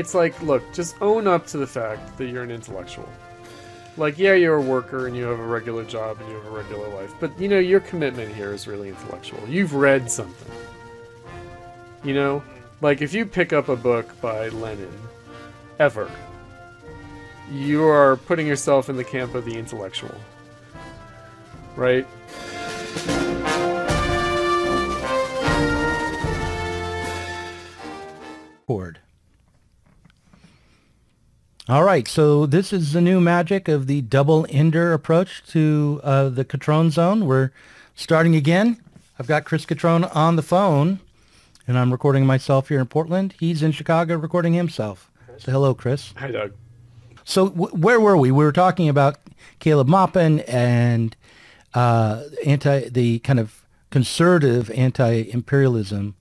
[0.00, 3.08] it's like, look, just own up to the fact that you're an intellectual.
[3.98, 6.50] Like, yeah, you're a worker and you have a regular job and you have a
[6.50, 9.46] regular life, but you know, your commitment here is really intellectual.
[9.46, 10.50] You've read something.
[12.02, 12.42] You know?
[12.80, 14.90] Like, if you pick up a book by Lenin,
[15.78, 16.10] ever,
[17.52, 20.14] you are putting yourself in the camp of the intellectual.
[21.76, 22.06] Right?
[28.66, 29.00] Chord.
[31.70, 36.28] All right, so this is the new magic of the double ender approach to uh,
[36.28, 37.22] the Cutronezone.
[37.22, 37.52] We're
[37.94, 38.82] starting again.
[39.20, 40.98] I've got Chris Cutrone on the phone,
[41.68, 43.36] and I'm recording myself here in Portland.
[43.38, 45.12] He's in Chicago recording himself.
[45.38, 46.12] So hello, Chris.
[46.16, 46.54] Hi, Doug.
[47.22, 48.32] So w- where were we?
[48.32, 49.18] We were talking about
[49.60, 51.14] Caleb Maupin and
[51.74, 56.16] uh, anti the kind of conservative anti-imperialism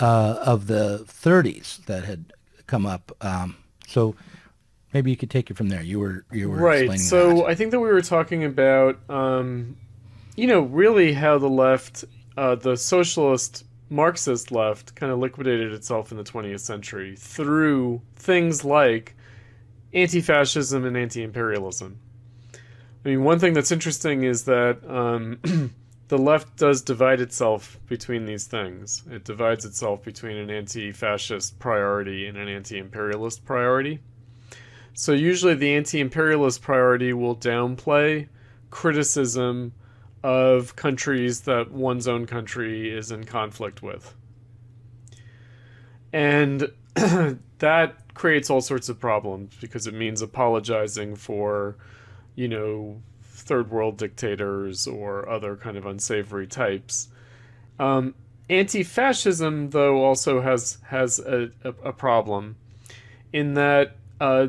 [0.00, 2.34] uh, of the 30s that had
[2.66, 3.16] come up.
[3.22, 3.56] Um,
[3.86, 4.14] so
[4.96, 5.82] maybe you could take it from there.
[5.82, 6.98] You were you were right.
[6.98, 7.44] So that.
[7.44, 9.76] I think that we were talking about, um,
[10.36, 12.04] you know, really how the left,
[12.38, 18.64] uh, the socialist Marxist left, kind of liquidated itself in the 20th century through things
[18.64, 19.14] like
[19.92, 21.98] anti-fascism and anti-imperialism.
[22.54, 25.38] I mean, one thing that's interesting is that um,
[26.08, 29.02] the left does divide itself between these things.
[29.10, 34.00] It divides itself between an anti-fascist priority and an anti-imperialist priority.
[34.98, 38.28] So usually the anti-imperialist priority will downplay
[38.70, 39.74] criticism
[40.22, 44.14] of countries that one's own country is in conflict with.
[46.14, 51.76] And that creates all sorts of problems because it means apologizing for,
[52.34, 57.08] you know, third world dictators or other kind of unsavory types.
[57.78, 58.14] Um,
[58.48, 62.56] anti-fascism, though, also has has a, a, a problem
[63.34, 64.48] in that uh,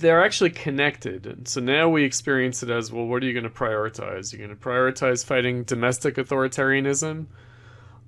[0.00, 1.26] they're actually connected.
[1.26, 4.32] And so now we experience it as well, what are you going to prioritize?
[4.32, 7.26] You're going to prioritize fighting domestic authoritarianism?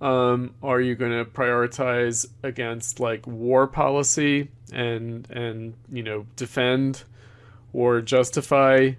[0.01, 7.05] Um, are you going to prioritize against like war policy and and you know defend
[7.75, 8.93] or justify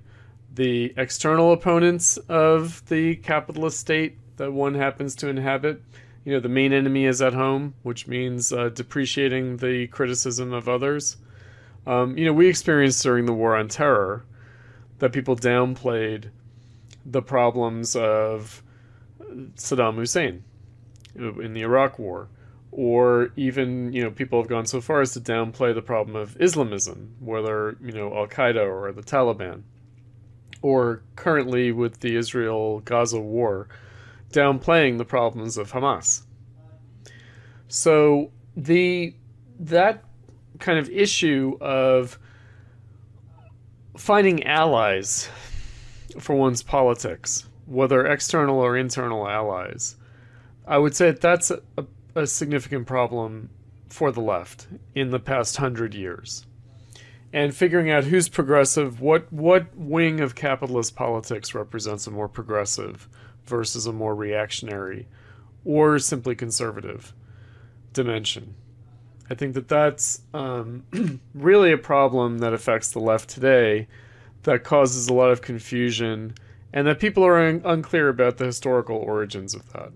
[0.53, 5.81] the external opponents of the capitalist state that one happens to inhabit?
[6.23, 10.69] You know, the main enemy is at home, which means uh, depreciating the criticism of
[10.69, 11.18] others.
[11.85, 14.25] Um, you know, we experienced during the War on Terror
[14.99, 16.29] that people downplayed
[17.05, 18.61] the problems of
[19.55, 20.43] Saddam Hussein
[21.15, 22.29] in the Iraq War,
[22.71, 26.39] or even you know people have gone so far as to downplay the problem of
[26.39, 29.63] Islamism, whether you know Al Qaeda or the Taliban,
[30.61, 33.67] or currently with the Israel-Gaza war,
[34.31, 36.23] downplaying the problems of Hamas.
[37.67, 39.15] So the
[39.59, 40.03] that
[40.61, 42.17] kind of issue of
[43.97, 45.29] finding allies
[46.19, 49.95] for one's politics, whether external or internal allies,
[50.66, 51.61] I would say that that's a,
[52.16, 53.49] a, significant problem
[53.89, 56.45] for the left in the past hundred years.
[57.33, 63.07] And figuring out who's progressive, what what wing of capitalist politics represents a more progressive
[63.45, 65.07] versus a more reactionary
[65.63, 67.13] or simply conservative
[67.93, 68.55] dimension.
[69.31, 70.83] I think that that's um,
[71.33, 73.87] really a problem that affects the left today
[74.43, 76.35] that causes a lot of confusion
[76.73, 79.93] and that people are un- unclear about the historical origins of that.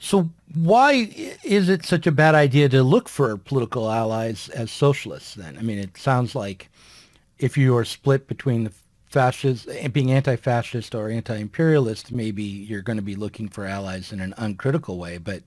[0.00, 5.36] So why is it such a bad idea to look for political allies as socialists
[5.36, 5.56] then?
[5.56, 6.68] I mean, it sounds like
[7.38, 8.72] if you are split between the
[9.08, 14.34] fascist, being anti-fascist or anti-imperialist, maybe you're going to be looking for allies in an
[14.36, 15.18] uncritical way.
[15.18, 15.44] But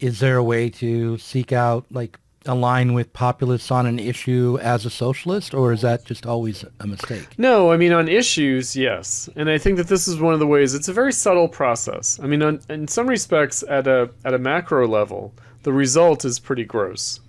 [0.00, 4.86] is there a way to seek out, like, align with populists on an issue as
[4.86, 7.26] a socialist, or is that just always a mistake?
[7.38, 10.46] No, I mean on issues, yes, and I think that this is one of the
[10.46, 10.74] ways.
[10.74, 12.18] It's a very subtle process.
[12.22, 16.38] I mean, on, in some respects, at a at a macro level, the result is
[16.38, 17.20] pretty gross.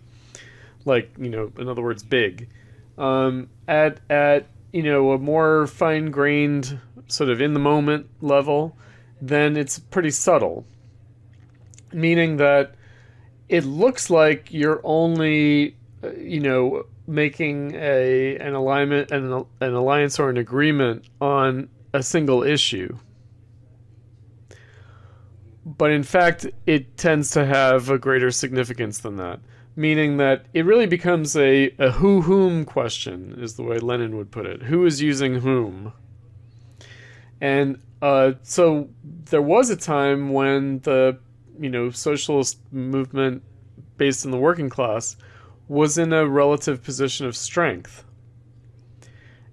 [0.85, 2.49] Like you know, in other words, big.
[2.97, 8.77] Um, at at you know a more fine grained sort of in the moment level,
[9.21, 10.65] then it's pretty subtle.
[11.91, 12.75] Meaning that
[13.49, 20.19] it looks like you're only, uh, you know, making a an alignment an, an alliance
[20.19, 22.97] or an agreement on a single issue.
[25.65, 29.39] But in fact, it tends to have a greater significance than that.
[29.75, 34.31] Meaning that it really becomes a, a who whom question, is the way Lenin would
[34.31, 34.63] put it.
[34.63, 35.93] Who is using whom?
[37.39, 41.19] And uh, so there was a time when the
[41.59, 43.43] you know socialist movement
[43.97, 45.15] based in the working class
[45.67, 48.03] was in a relative position of strength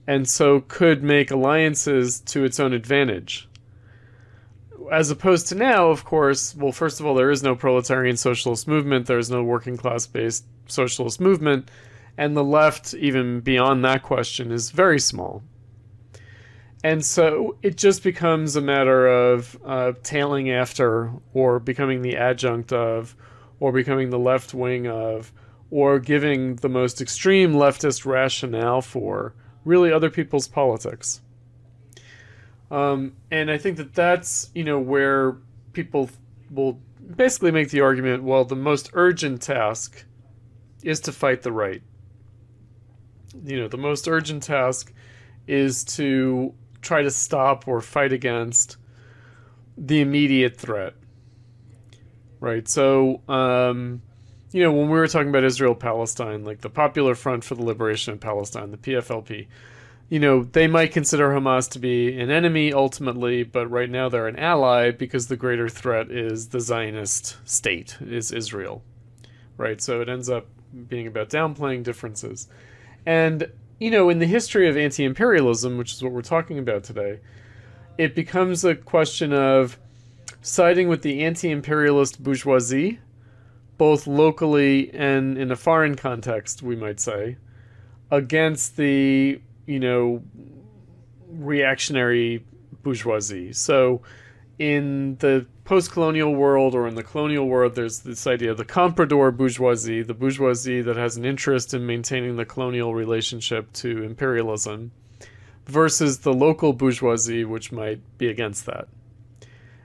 [0.07, 3.49] and so could make alliances to its own advantage.
[4.93, 8.69] As opposed to now, of course, well, first of all, there is no proletarian socialist
[8.69, 11.71] movement, there is no working class based socialist movement,
[12.19, 15.43] and the left, even beyond that question, is very small.
[16.85, 22.75] And so it just becomes a matter of uh, tailing after, or becoming the adjunct
[22.75, 23.17] of,
[23.59, 25.33] or becoming the left wing of,
[25.71, 29.33] or giving the most extreme leftist rationale for
[29.65, 31.23] really other people's politics.
[32.71, 35.39] Um, and I think that that's you know where
[35.73, 36.11] people
[36.51, 36.79] will
[37.17, 38.25] basically make the argument.
[38.25, 40.05] Well, the most urgent task
[40.83, 41.83] is to fight the right.
[43.43, 44.93] You know, the most urgent task
[45.47, 46.55] is to
[46.85, 48.77] try to stop or fight against
[49.77, 50.95] the immediate threat.
[52.41, 52.69] Right.
[52.69, 54.03] So, um,
[54.53, 57.65] you know, when we were talking about Israel Palestine, like the Popular Front for the
[57.65, 59.49] Liberation of Palestine, the PFLP,
[60.09, 64.29] you know, they might consider Hamas to be an enemy ultimately, but right now they're
[64.29, 68.83] an ally because the greater threat is the Zionist state, is Israel.
[69.57, 69.81] Right?
[69.81, 70.47] So it ends up
[70.89, 72.49] being about downplaying differences.
[73.07, 76.85] And, you know, in the history of anti imperialism, which is what we're talking about
[76.85, 77.21] today,
[77.99, 79.79] it becomes a question of
[80.43, 82.99] siding with the anti imperialist bourgeoisie
[83.77, 87.37] both locally and in a foreign context, we might say,
[88.11, 90.23] against the, you know,
[91.29, 92.45] reactionary
[92.83, 93.53] bourgeoisie.
[93.53, 94.03] So
[94.59, 98.65] in the post colonial world or in the colonial world, there's this idea of the
[98.65, 104.93] comprador bourgeoisie, the bourgeoisie that has an interest in maintaining the colonial relationship to imperialism,
[105.67, 108.87] versus the local bourgeoisie, which might be against that.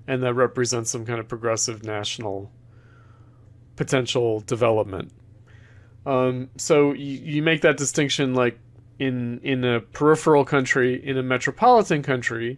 [0.07, 2.51] And that represents some kind of progressive national
[3.75, 5.11] potential development.
[6.05, 8.59] Um, so you, you make that distinction like
[8.97, 12.57] in in a peripheral country, in a metropolitan country,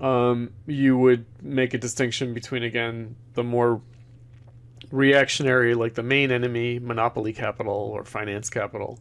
[0.00, 3.80] um, you would make a distinction between again the more
[4.90, 8.98] reactionary, like the main enemy, monopoly capital or finance capital,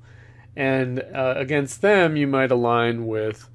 [0.55, 3.49] and uh, against them you might align with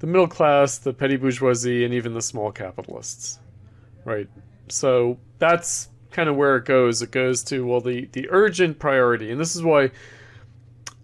[0.00, 3.38] the middle class, the petty bourgeoisie, and even the small capitalists,
[4.04, 4.28] right?
[4.68, 7.02] So that's kind of where it goes.
[7.02, 9.90] It goes to well the the urgent priority, and this is why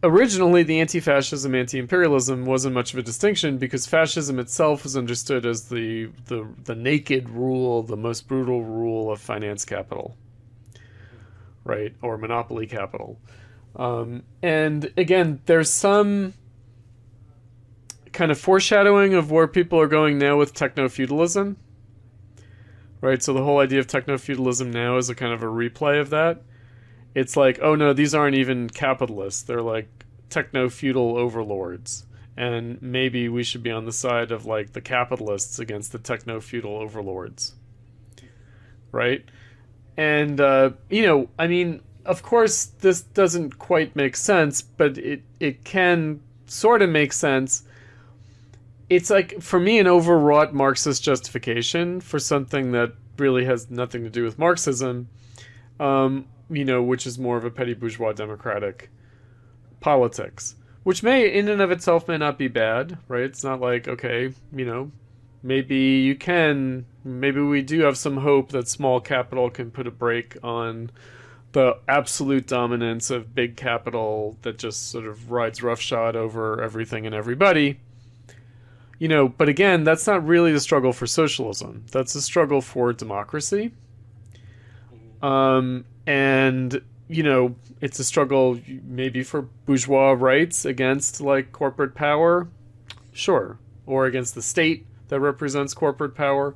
[0.05, 5.69] originally the anti-fascism, anti-imperialism wasn't much of a distinction because fascism itself was understood as
[5.69, 10.17] the the the naked rule, the most brutal rule of finance capital,
[11.65, 13.19] right, or monopoly capital.
[13.77, 16.35] Um, and again, there's some
[18.13, 21.57] kind of foreshadowing of where people are going now with techno feudalism
[23.05, 23.23] right?
[23.23, 26.09] So the whole idea of techno feudalism now is a kind of a replay of
[26.11, 26.43] that.
[27.15, 29.89] It's like, oh no, these aren't even capitalists; they're like
[30.31, 32.07] techno feudal overlords,
[32.37, 36.41] and maybe we should be on the side of like the capitalists against the techno
[36.41, 37.55] feudal overlords,
[38.93, 39.25] right?
[39.97, 45.23] And uh, you know, I mean, of course, this doesn't quite make sense, but it
[45.41, 47.65] it can sort of make sense.
[48.91, 54.11] It's like for me an overwrought Marxist justification for something that really has nothing to
[54.11, 55.09] do with Marxism,
[55.81, 58.91] um, you know, which is more of a petty bourgeois democratic
[59.85, 63.25] politics, which may in and of itself may not be bad, right?
[63.25, 64.91] It's not like okay, you know,
[65.43, 69.91] maybe you can, maybe we do have some hope that small capital can put a
[69.91, 70.91] break on
[71.53, 77.15] the absolute dominance of big capital that just sort of rides roughshod over everything and
[77.15, 77.79] everybody
[78.99, 81.85] you know, but again, that's not really the struggle for socialism.
[81.91, 83.73] That's a struggle for democracy.
[85.21, 92.49] Um, and you know, it's a struggle maybe for bourgeois rights against like corporate power,
[93.13, 96.55] sure, or against the state that represents corporate power.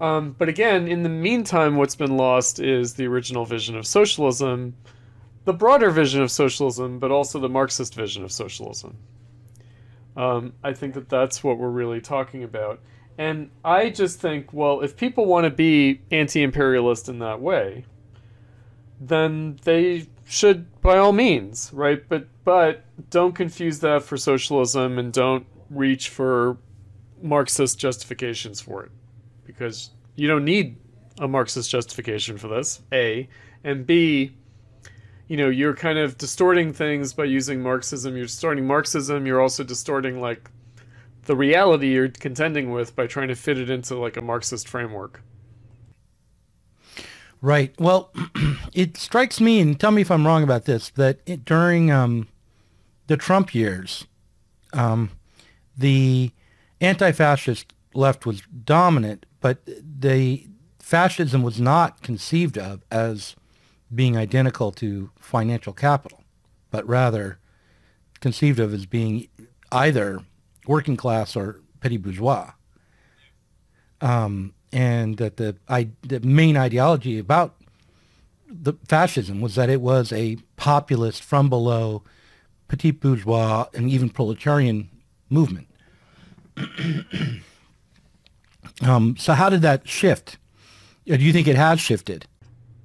[0.00, 4.74] Um, but again, in the meantime, what's been lost is the original vision of socialism,
[5.44, 8.96] the broader vision of socialism, but also the Marxist vision of socialism.
[10.16, 12.80] Um, I think that that's what we're really talking about.
[13.18, 17.84] And I just think, well, if people want to be anti imperialist in that way,
[19.00, 22.06] then they should by all means, right?
[22.08, 26.58] But but don't confuse that for socialism and don't reach for
[27.22, 28.92] Marxist justifications for it.
[29.44, 30.76] Because you don't need
[31.18, 33.28] a Marxist justification for this, A.
[33.64, 34.36] And B,
[35.28, 39.62] you know you're kind of distorting things by using marxism you're distorting marxism you're also
[39.62, 40.50] distorting like
[41.26, 45.22] the reality you're contending with by trying to fit it into like a marxist framework
[47.40, 47.72] Right.
[47.78, 48.10] Well,
[48.72, 52.28] it strikes me, and tell me if I'm wrong about this, that it, during um,
[53.06, 54.06] the Trump years,
[54.72, 55.10] um,
[55.76, 56.32] the
[56.80, 60.46] anti-fascist left was dominant, but the
[60.78, 63.36] fascism was not conceived of as
[63.94, 66.24] being identical to financial capital,
[66.70, 67.38] but rather
[68.20, 69.28] conceived of as being
[69.70, 70.20] either
[70.66, 72.52] working class or petty bourgeois.
[74.00, 77.54] Um, and that the, I, the main ideology about
[78.50, 82.02] the fascism was that it was a populist from below
[82.68, 84.88] petit bourgeois and even proletarian
[85.28, 85.68] movement.
[88.82, 90.38] um, so how did that shift?
[91.06, 92.26] Do you think it has shifted?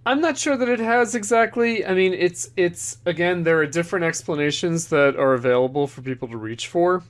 [0.06, 1.86] I'm not sure that it has exactly.
[1.86, 6.38] I mean, it's it's again there are different explanations that are available for people to
[6.38, 7.04] reach for.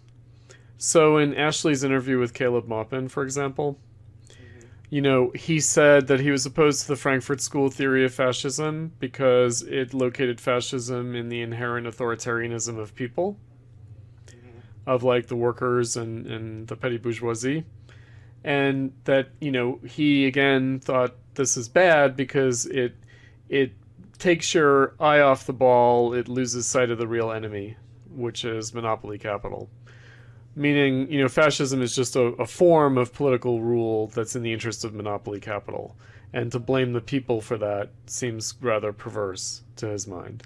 [0.78, 3.80] So in Ashley's interview with Caleb Maupin, for example,
[4.94, 8.92] you know, he said that he was opposed to the Frankfurt School theory of fascism
[9.00, 13.36] because it located fascism in the inherent authoritarianism of people,
[14.86, 17.66] of like the workers and, and the petty bourgeoisie.
[18.44, 22.96] And that, you know, he again thought this is bad because it
[23.50, 23.74] it
[24.20, 27.78] takes your eye off the ball, it loses sight of the real enemy,
[28.12, 29.72] which is monopoly capital
[30.56, 34.54] meaning you know fascism is just a, a, form of political rule that's in the
[34.54, 35.96] interest of monopoly capital.
[36.32, 40.44] And to blame the people for that seems rather perverse to his mind.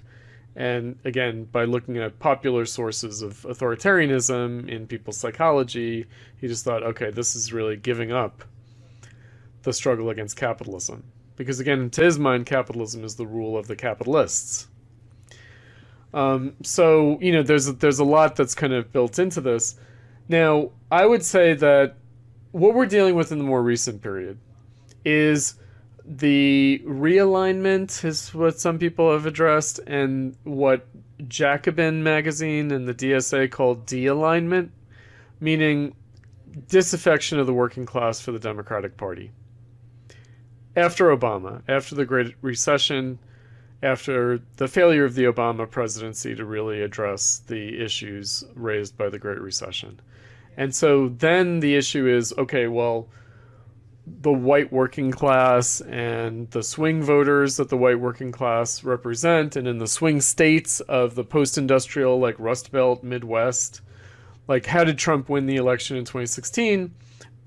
[0.56, 6.06] And again by looking at popular sources of authoritarianism in people's psychology
[6.40, 8.44] he just thought okay this is really giving up
[9.62, 11.04] the struggle against capitalism.
[11.36, 14.68] Because again to his mind capitalism is the rule of the capitalists.
[16.14, 19.76] Um, so you know there's there's a lot that's kind of built into this
[20.28, 21.96] now, I would say that
[22.52, 24.38] what we're dealing with in the more recent period
[25.04, 25.54] is
[26.04, 30.86] the realignment is what some people have addressed and what
[31.26, 34.72] Jacobin magazine and the DSA called de-alignment,
[35.40, 35.94] meaning
[36.68, 39.30] disaffection of the working class for the Democratic Party.
[40.76, 43.18] After Obama, after the Great Recession,
[43.82, 49.18] after the failure of the Obama presidency to really address the issues raised by the
[49.18, 50.00] Great Recession.
[50.58, 53.08] And so then the issue is okay, well,
[54.04, 59.68] the white working class and the swing voters that the white working class represent, and
[59.68, 63.82] in the swing states of the post industrial, like Rust Belt, Midwest,
[64.48, 66.92] like how did Trump win the election in 2016?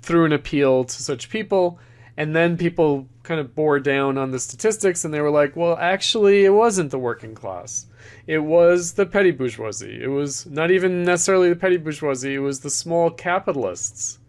[0.01, 1.79] Through an appeal to such people.
[2.15, 5.77] And then people kind of bore down on the statistics and they were like, well,
[5.77, 7.85] actually, it wasn't the working class.
[8.27, 10.01] It was the petty bourgeoisie.
[10.01, 14.19] It was not even necessarily the petty bourgeoisie, it was the small capitalists.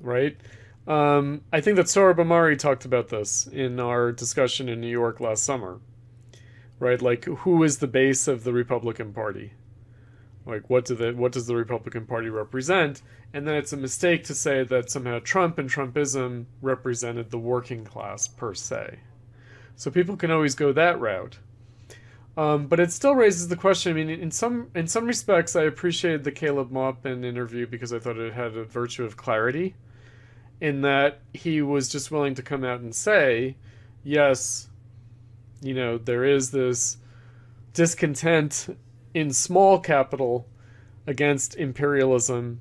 [0.00, 0.36] Right?
[0.86, 5.44] Um, I think that Ahmari talked about this in our discussion in New York last
[5.44, 5.80] summer.
[6.78, 7.02] Right?
[7.02, 9.52] Like, who is the base of the Republican Party?
[10.46, 13.02] Like, what do the what does the Republican Party represent?
[13.34, 17.84] And then it's a mistake to say that somehow Trump and Trumpism represented the working
[17.84, 19.00] class per se.
[19.76, 21.38] So people can always go that route.
[22.36, 23.90] Um, but it still raises the question.
[23.90, 27.98] I mean, in some in some respects, I appreciated the Caleb Maupin interview because I
[27.98, 29.74] thought it had a virtue of clarity,
[30.60, 33.56] in that he was just willing to come out and say,
[34.04, 34.68] yes,
[35.60, 36.98] you know, there is this
[37.74, 38.76] discontent
[39.14, 40.46] in small capital
[41.06, 42.60] against imperialism,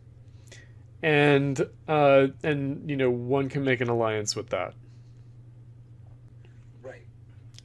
[1.04, 4.74] and uh, and you know, one can make an alliance with that.
[6.82, 7.06] Right.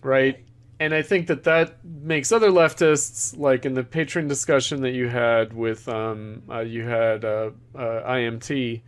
[0.03, 0.45] Right
[0.83, 5.07] and I think that that makes other leftists, like in the Patreon discussion that you
[5.07, 8.83] had with, um, uh, you had uh, uh, IMT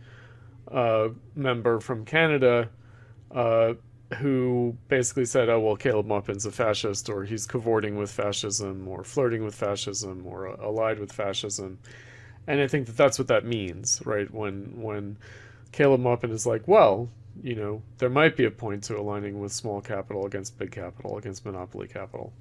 [0.69, 2.67] uh, member from Canada,
[3.33, 3.75] uh,
[4.17, 9.05] who basically said, "Oh well, Caleb Maupin's a fascist, or he's cavorting with fascism, or
[9.05, 11.79] flirting with fascism, or allied with fascism,"
[12.47, 14.31] and I think that that's what that means, right?
[14.33, 15.17] When when
[15.71, 17.09] Caleb Maupin is like, "Well,
[17.41, 21.17] you know, there might be a point to aligning with small capital against big capital,
[21.17, 22.33] against monopoly capital.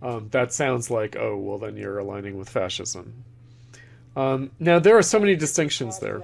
[0.00, 3.24] Um, that sounds like, oh, well, then you're aligning with fascism.
[4.16, 6.22] Um, now, there are so many distinctions there.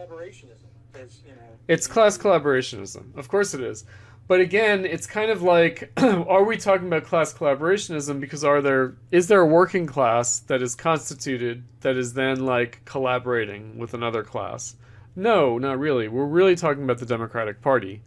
[1.68, 3.16] It's class collaborationism.
[3.16, 3.84] Of course it is.
[4.28, 8.94] But again, it's kind of like, are we talking about class collaborationism because are there
[9.10, 14.22] is there a working class that is constituted that is then like collaborating with another
[14.22, 14.76] class?
[15.16, 16.08] No, not really.
[16.08, 18.02] We're really talking about the Democratic Party.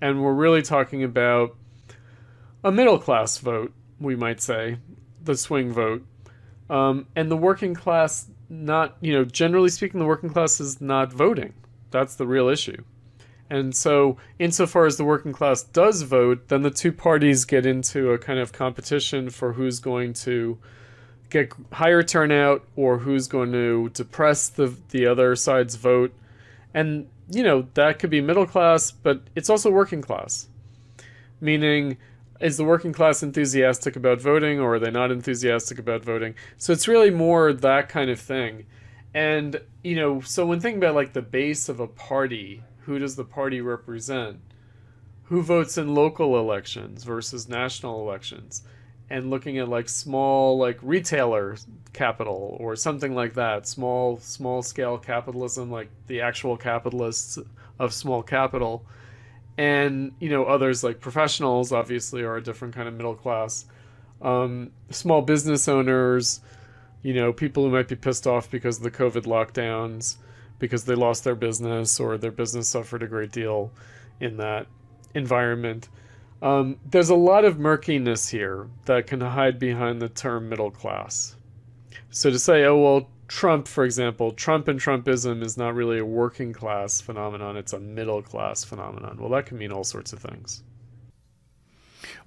[0.00, 1.56] And we're really talking about
[2.64, 4.78] a middle class vote, we might say,
[5.22, 6.04] the swing vote.
[6.68, 11.12] Um, and the working class, not, you know, generally speaking, the working class is not
[11.12, 11.54] voting.
[11.90, 12.82] That's the real issue.
[13.50, 18.12] And so, insofar as the working class does vote, then the two parties get into
[18.12, 20.56] a kind of competition for who's going to
[21.30, 26.12] get higher turnout or who's going to depress the the other side's vote.
[26.72, 30.46] And you know, that could be middle class, but it's also working class.
[31.40, 31.96] Meaning
[32.40, 36.34] is the working class enthusiastic about voting or are they not enthusiastic about voting?
[36.56, 38.66] So it's really more that kind of thing.
[39.12, 43.16] And you know, so when thinking about like the base of a party, who does
[43.16, 44.40] the party represent?
[45.24, 48.62] Who votes in local elections versus national elections?
[49.08, 51.56] And looking at like small like retailer
[51.92, 57.38] capital or something like that, small small scale capitalism like the actual capitalists
[57.78, 58.84] of small capital.
[59.58, 63.66] And you know, others like professionals obviously are a different kind of middle class.
[64.22, 66.40] Um, small business owners,
[67.02, 70.16] you know, people who might be pissed off because of the COVID lockdowns,
[70.60, 73.72] because they lost their business or their business suffered a great deal
[74.20, 74.68] in that
[75.14, 75.88] environment.
[76.42, 81.34] Um, there's a lot of murkiness here that can hide behind the term middle class.
[82.10, 86.04] So to say, oh, well, Trump, for example, Trump and Trumpism is not really a
[86.04, 89.18] working class phenomenon, it's a middle class phenomenon.
[89.20, 90.62] Well, that can mean all sorts of things.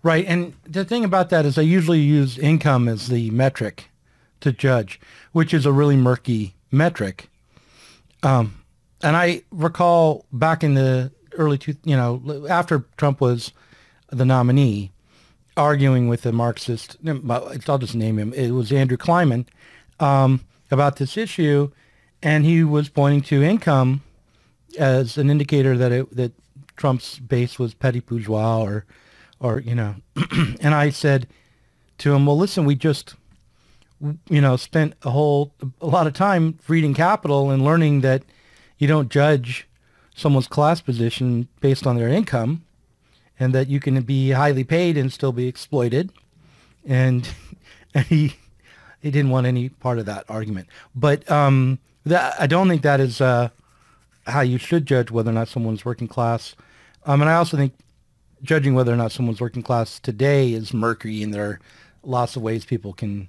[0.02, 0.26] Right.
[0.26, 3.90] And the thing about that is I usually use income as the metric
[4.42, 5.00] to judge,
[5.32, 7.30] which is a really murky metric.
[8.24, 8.64] Um,
[9.02, 13.52] and I recall back in the early two, you know, after Trump was
[14.12, 14.92] the nominee,
[15.58, 18.34] arguing with a Marxist, I'll just name him.
[18.34, 19.46] It was Andrew Kliman
[20.00, 21.70] um, about this issue,
[22.22, 24.02] and he was pointing to income
[24.80, 26.32] as an indicator that it, that
[26.78, 28.86] Trump's base was petty bourgeois or,
[29.40, 29.96] or you know,
[30.62, 31.28] and I said
[32.00, 33.16] to him, well, listen, we just
[34.30, 38.24] you know, spent a whole a lot of time reading Capital and learning that
[38.78, 39.68] you don't judge
[40.16, 42.64] someone's class position based on their income,
[43.40, 46.12] and that you can be highly paid and still be exploited.
[46.86, 47.28] And,
[47.94, 48.36] and he
[49.02, 50.68] he didn't want any part of that argument.
[50.96, 53.50] But um, that I don't think that is uh,
[54.28, 56.56] how you should judge whether or not someone's working class.
[57.06, 57.74] Um, and I also think
[58.42, 61.60] judging whether or not someone's working class today is murky, and there are
[62.04, 63.28] lots of ways people can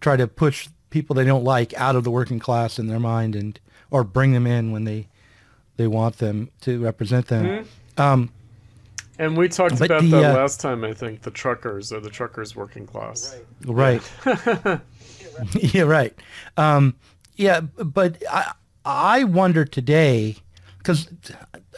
[0.00, 3.36] try to push people they don't like out of the working class in their mind
[3.36, 5.08] and or bring them in when they
[5.76, 7.44] they want them to represent them.
[7.44, 8.00] Mm-hmm.
[8.00, 8.30] Um,
[9.18, 10.84] and we talked about the, that uh, last time.
[10.84, 13.36] I think the truckers or the truckers working class.
[13.64, 14.02] Right.
[14.24, 14.80] Right.
[15.60, 15.82] yeah.
[15.82, 16.14] Right.
[16.56, 16.96] Um,
[17.36, 17.60] yeah.
[17.60, 18.52] But I
[18.84, 20.36] I wonder today
[20.78, 21.08] because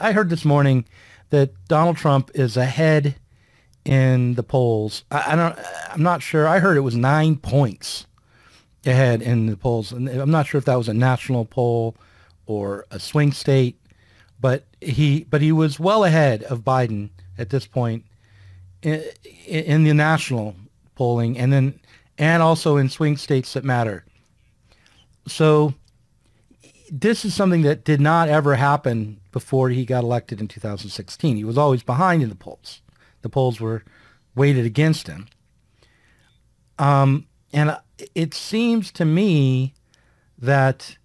[0.01, 0.85] I heard this morning
[1.31, 3.17] that Donald Trump is ahead
[3.85, 5.05] in the polls.
[5.11, 5.59] I, I don't.
[5.91, 6.49] I'm not sure.
[6.49, 8.07] I heard it was nine points
[8.89, 9.93] ahead in the polls.
[9.93, 11.97] And I'm not sure if that was a national poll
[12.47, 13.79] or a swing state,
[14.41, 18.05] but he but he was well ahead of Biden at this point
[18.83, 19.05] in,
[19.47, 20.57] in the national
[20.95, 21.79] polling, and then
[22.17, 24.05] and also in swing states that matter.
[25.27, 25.75] So
[26.91, 31.37] this is something that did not ever happen before he got elected in 2016.
[31.37, 32.81] He was always behind in the polls.
[33.23, 33.85] The polls were
[34.35, 35.29] weighted against him.
[36.79, 37.77] Um, and
[38.15, 39.75] it seems to me
[40.39, 40.97] that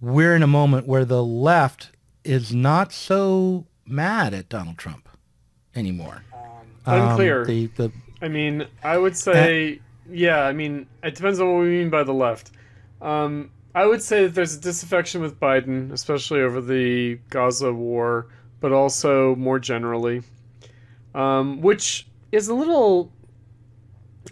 [0.00, 1.90] we're in a moment where the left
[2.24, 5.08] is not so mad at Donald Trump
[5.74, 6.24] anymore.
[6.86, 7.40] Um, unclear.
[7.40, 9.78] Um, the, the, I mean, I would say, uh,
[10.10, 10.44] yeah.
[10.44, 12.50] I mean, it depends on what we mean by the left.
[13.00, 18.26] Um, I would say that there's a disaffection with Biden, especially over the Gaza war,
[18.60, 20.22] but also more generally,
[21.14, 23.10] um, which is a little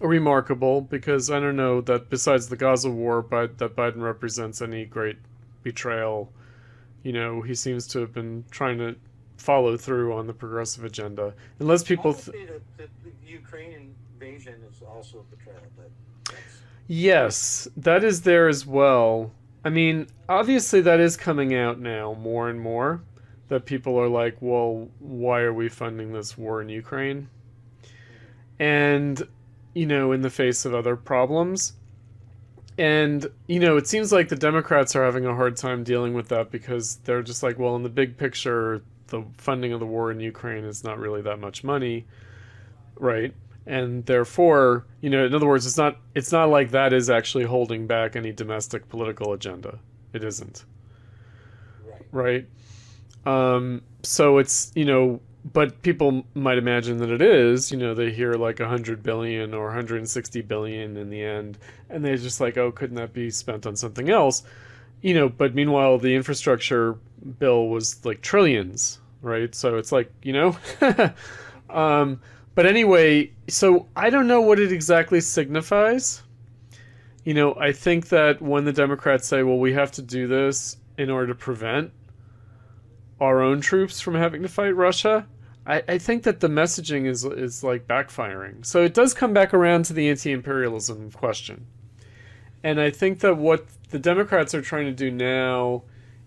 [0.01, 4.85] remarkable because I don't know that besides the Gaza war, but that Biden represents any
[4.85, 5.17] great
[5.63, 6.33] betrayal.
[7.03, 8.97] You know, he seems to have been trying to
[9.37, 11.35] follow through on the progressive agenda.
[11.59, 12.37] Unless people, th-
[12.77, 12.89] the, the,
[13.27, 16.35] Ukraine invasion is also a betrayal, but
[16.89, 19.31] yes, that is there as well.
[19.65, 23.03] I mean, obviously that is coming out now more and more.
[23.49, 27.29] That people are like, well, why are we funding this war in Ukraine?
[27.83, 28.63] Mm-hmm.
[28.63, 29.29] And
[29.75, 31.75] you know, in the face of other problems.
[32.79, 36.29] And, you know, it seems like the Democrats are having a hard time dealing with
[36.29, 40.11] that because they're just like, well, in the big picture, the funding of the war
[40.11, 42.07] in Ukraine is not really that much money,
[42.97, 43.35] right?
[43.67, 47.45] And therefore, you know, in other words, it's not it's not like that is actually
[47.45, 49.79] holding back any domestic political agenda.
[50.13, 50.65] It isn't.
[52.13, 52.47] Right.
[53.27, 53.27] Right.
[53.27, 57.71] Um, so it's you know but people might imagine that it is.
[57.71, 62.17] You know, they hear like 100 billion or 160 billion in the end, and they're
[62.17, 64.43] just like, oh, couldn't that be spent on something else?
[65.01, 66.99] You know, but meanwhile, the infrastructure
[67.39, 69.55] bill was like trillions, right?
[69.55, 70.57] So it's like you know.
[71.71, 72.21] um,
[72.55, 76.23] but anyway, so I don't know what it exactly signifies.
[77.25, 80.77] You know, I think that when the Democrats say, "Well, we have to do this
[80.99, 81.93] in order to prevent
[83.21, 85.27] our own troops from having to fight Russia,"
[85.67, 88.65] I, I think that the messaging is is like backfiring.
[88.65, 91.67] So it does come back around to the anti-imperialism question,
[92.63, 95.83] and I think that what the Democrats are trying to do now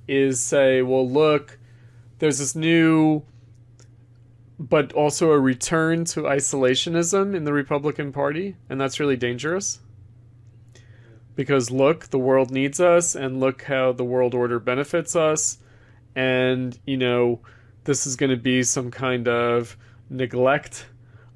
[0.07, 1.57] is say, well, look,
[2.19, 3.23] there's this new,
[4.59, 9.79] but also a return to isolationism in the Republican Party, and that's really dangerous.
[11.35, 15.57] Because look, the world needs us, and look how the world order benefits us,
[16.15, 17.39] and you know,
[17.83, 19.77] this is going to be some kind of
[20.09, 20.85] neglect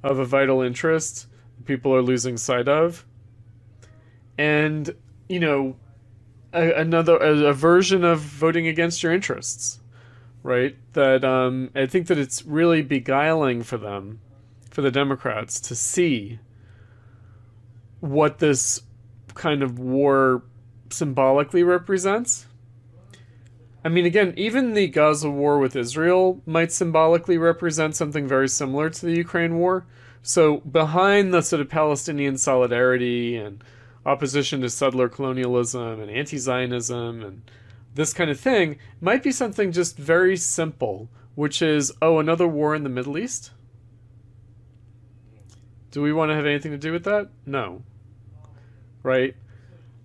[0.04, 1.28] of a vital interest
[1.68, 3.06] people are losing sight of.
[4.38, 4.90] And,
[5.30, 5.76] you know,
[6.54, 9.80] a, another a, a, version of voting against your interests,
[10.42, 10.76] right?
[10.94, 14.20] That um, I think that it's really beguiling for them,
[14.72, 16.40] for the Democrats, to see
[18.00, 18.82] what this
[19.34, 20.44] kind of war
[20.90, 22.46] symbolically represents.
[23.88, 28.90] I mean, again, even the Gaza war with Israel might symbolically represent something very similar
[28.90, 29.86] to the Ukraine war.
[30.22, 33.64] So, behind the sort of Palestinian solidarity and
[34.06, 37.50] opposition to settler colonialism and anti Zionism and
[37.96, 42.76] this kind of thing might be something just very simple, which is oh, another war
[42.76, 43.52] in the Middle East?
[45.92, 47.30] Do we want to have anything to do with that?
[47.46, 47.84] No.
[49.02, 49.34] Right?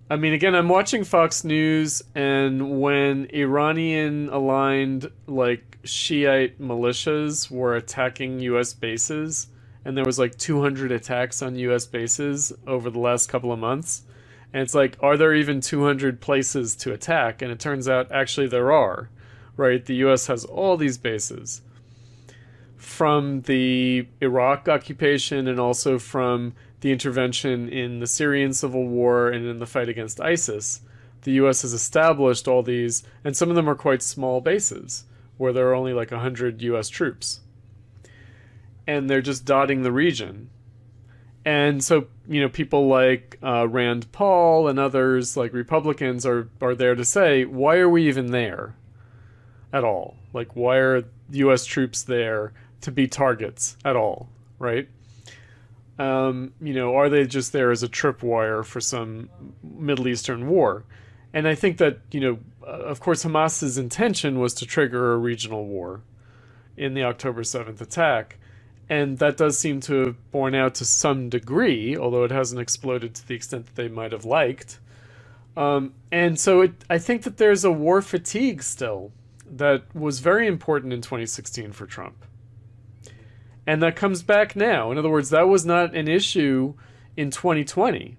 [0.09, 7.75] I mean, again, I'm watching Fox News, and when Iranian aligned, like, Shiite militias were
[7.75, 8.73] attacking U.S.
[8.73, 9.47] bases,
[9.85, 11.85] and there was like 200 attacks on U.S.
[11.85, 14.03] bases over the last couple of months.
[14.53, 17.41] And it's like, are there even 200 places to attack?
[17.41, 19.09] And it turns out actually there are,
[19.57, 19.83] right?
[19.85, 20.27] The U.S.
[20.27, 21.61] has all these bases
[22.77, 29.47] from the Iraq occupation and also from the intervention in the Syrian civil war and
[29.47, 30.81] in the fight against ISIS.
[31.21, 31.61] The U.S.
[31.61, 35.05] has established all these, and some of them are quite small bases
[35.37, 36.89] where there are only like 100 U.S.
[36.89, 37.39] troops
[38.85, 40.49] and they're just dotting the region.
[41.45, 46.75] And so, you know, people like uh, Rand Paul and others, like Republicans, are, are
[46.75, 48.75] there to say, why are we even there
[49.71, 50.17] at all?
[50.33, 51.65] Like, why are U.S.
[51.65, 54.27] troops there to be targets at all,
[54.59, 54.89] right?
[55.99, 59.29] Um, you know, are they just there as a tripwire for some
[59.63, 60.85] Middle Eastern war?
[61.33, 65.17] And I think that, you know, uh, of course, Hamas's intention was to trigger a
[65.17, 66.01] regional war
[66.77, 68.37] in the October 7th attack
[68.89, 73.15] and that does seem to have borne out to some degree, although it hasn't exploded
[73.15, 74.79] to the extent that they might have liked.
[75.55, 79.11] Um, and so it, I think that there's a war fatigue still
[79.49, 82.25] that was very important in 2016 for Trump.
[83.65, 84.91] And that comes back now.
[84.91, 86.73] In other words, that was not an issue
[87.15, 88.17] in 2020.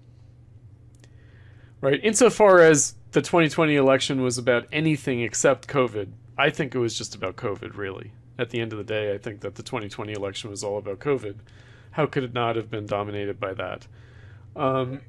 [1.81, 1.99] Right?
[2.03, 7.15] Insofar as the 2020 election was about anything except COVID, I think it was just
[7.15, 10.49] about COVID, really at the end of the day, I think that the 2020 election
[10.49, 11.35] was all about COVID.
[11.91, 13.87] How could it not have been dominated by that?
[14.55, 15.01] Um,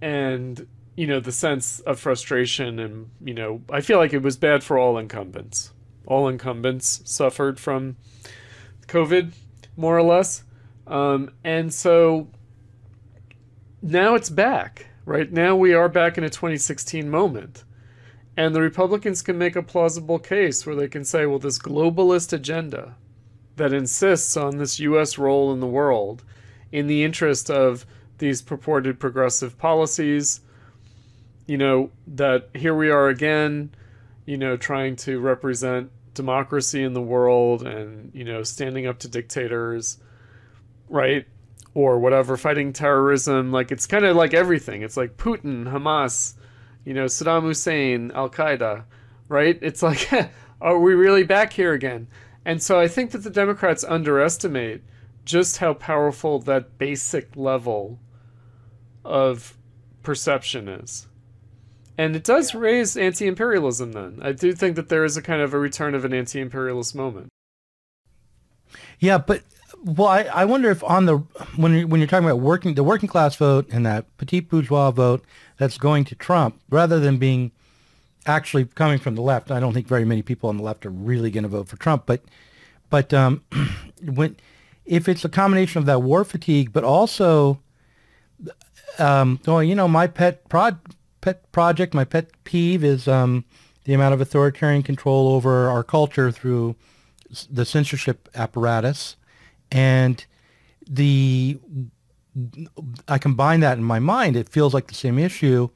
[0.00, 4.36] and you know the sense of frustration, and you know I feel like it was
[4.36, 5.72] bad for all incumbents.
[6.06, 7.96] All incumbents suffered from
[8.88, 9.32] COVID,
[9.76, 10.44] more or less,
[10.86, 12.28] um, and so
[13.82, 14.86] now it's back.
[15.04, 17.64] Right now we are back in a 2016 moment
[18.36, 22.32] and the Republicans can make a plausible case where they can say, well, this globalist
[22.32, 22.96] agenda
[23.56, 25.18] that insists on this U.S.
[25.18, 26.24] role in the world
[26.70, 27.84] in the interest of
[28.16, 30.40] these purported progressive policies,
[31.46, 33.70] you know, that here we are again,
[34.24, 39.08] you know, trying to represent democracy in the world and, you know, standing up to
[39.08, 39.98] dictators,
[40.88, 41.26] right?
[41.74, 43.52] Or whatever, fighting terrorism.
[43.52, 44.82] Like, it's kind of like everything.
[44.82, 46.34] It's like Putin, Hamas,
[46.84, 48.84] you know, Saddam Hussein, Al Qaeda,
[49.28, 49.58] right?
[49.62, 50.08] It's like,
[50.60, 52.08] are we really back here again?
[52.44, 54.82] And so I think that the Democrats underestimate
[55.24, 58.00] just how powerful that basic level
[59.04, 59.56] of
[60.02, 61.06] perception is.
[61.98, 64.18] And it does raise anti imperialism then.
[64.22, 66.94] I do think that there is a kind of a return of an anti imperialist
[66.94, 67.28] moment.
[68.98, 69.42] Yeah, but
[69.84, 71.18] well, I, I wonder if on the
[71.56, 74.90] when you, when you're talking about working the working class vote and that petite bourgeois
[74.90, 75.24] vote
[75.58, 77.52] that's going to Trump, rather than being
[78.24, 80.90] actually coming from the left, I don't think very many people on the left are
[80.90, 82.04] really going to vote for Trump.
[82.06, 82.22] But
[82.90, 83.42] but um,
[84.02, 84.36] when
[84.86, 87.60] if it's a combination of that war fatigue, but also,
[88.98, 90.78] um, well, you know, my pet prod
[91.22, 93.46] pet project, my pet peeve is um,
[93.84, 96.76] the amount of authoritarian control over our culture through
[97.50, 99.16] the censorship apparatus,
[99.70, 100.26] and
[100.86, 101.58] the
[103.08, 104.36] I combine that in my mind.
[104.36, 105.68] It feels like the same issue.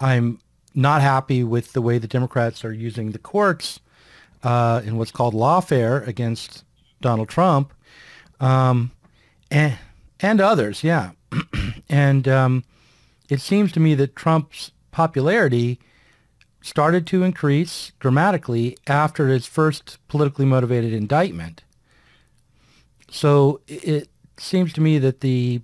[0.00, 0.38] I'm
[0.74, 3.80] not happy with the way the Democrats are using the courts
[4.42, 6.64] uh, in what's called lawfare against
[7.00, 7.72] Donald Trump,
[8.40, 8.92] um,
[9.50, 9.78] and
[10.20, 10.84] and others.
[10.84, 11.12] Yeah,
[11.88, 12.64] and um,
[13.28, 15.80] it seems to me that Trump's popularity
[16.62, 21.64] started to increase dramatically after his first politically motivated indictment.
[23.10, 25.62] So it seems to me that the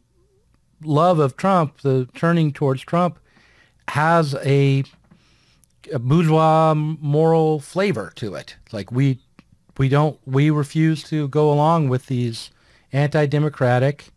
[0.83, 3.21] love of Trump, the turning towards Trump,
[3.89, 4.83] has a,
[5.93, 8.57] a bourgeois moral flavor to it.
[8.73, 9.21] Like we
[9.79, 12.51] we don't we refuse to go along with these
[12.93, 14.09] anti-democratic,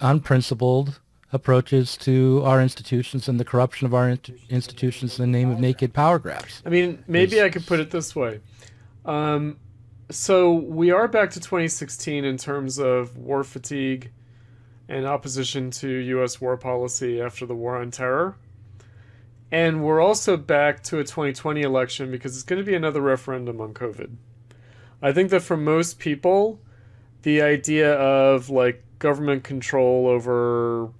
[0.00, 0.98] unprincipled
[1.32, 5.58] approaches to our institutions and the corruption of our in- institutions in the name of
[5.58, 6.62] naked power grabs.
[6.64, 8.40] I mean, maybe I could put it this way.
[9.04, 9.58] Um,
[10.10, 14.10] so we are back to 2016 in terms of war fatigue
[14.88, 16.40] and opposition to U.S.
[16.40, 18.36] war policy after the war on terror.
[19.50, 23.60] And we're also back to a 2020 election because it's going to be another referendum
[23.60, 24.16] on COVID.
[25.00, 26.60] I think that for most people,
[27.22, 30.90] the idea of like government control over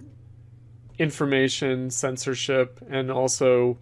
[0.99, 3.77] information censorship and also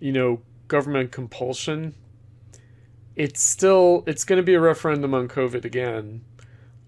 [0.00, 1.94] you know government compulsion
[3.16, 6.22] it's still it's going to be a referendum on covid again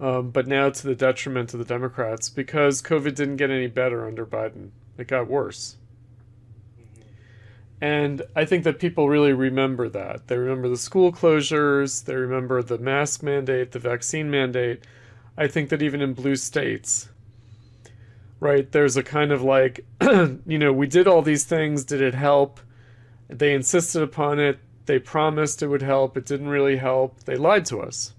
[0.01, 4.07] um, but now to the detriment of the democrats because covid didn't get any better
[4.07, 4.70] under biden.
[4.98, 5.77] It got worse.
[7.81, 10.27] And i think that people really remember that.
[10.27, 12.05] They remember the school closures.
[12.05, 14.85] They remember the mask mandate the vaccine mandate.
[15.37, 17.09] I think that even in blue states
[18.42, 18.72] right?
[18.72, 21.85] There's a kind of like, you know, we did all these things.
[21.85, 22.59] Did it help?
[23.28, 24.59] They insisted upon it.
[24.87, 26.16] They promised it would help.
[26.16, 27.22] It didn't really help.
[27.22, 28.14] They lied to us.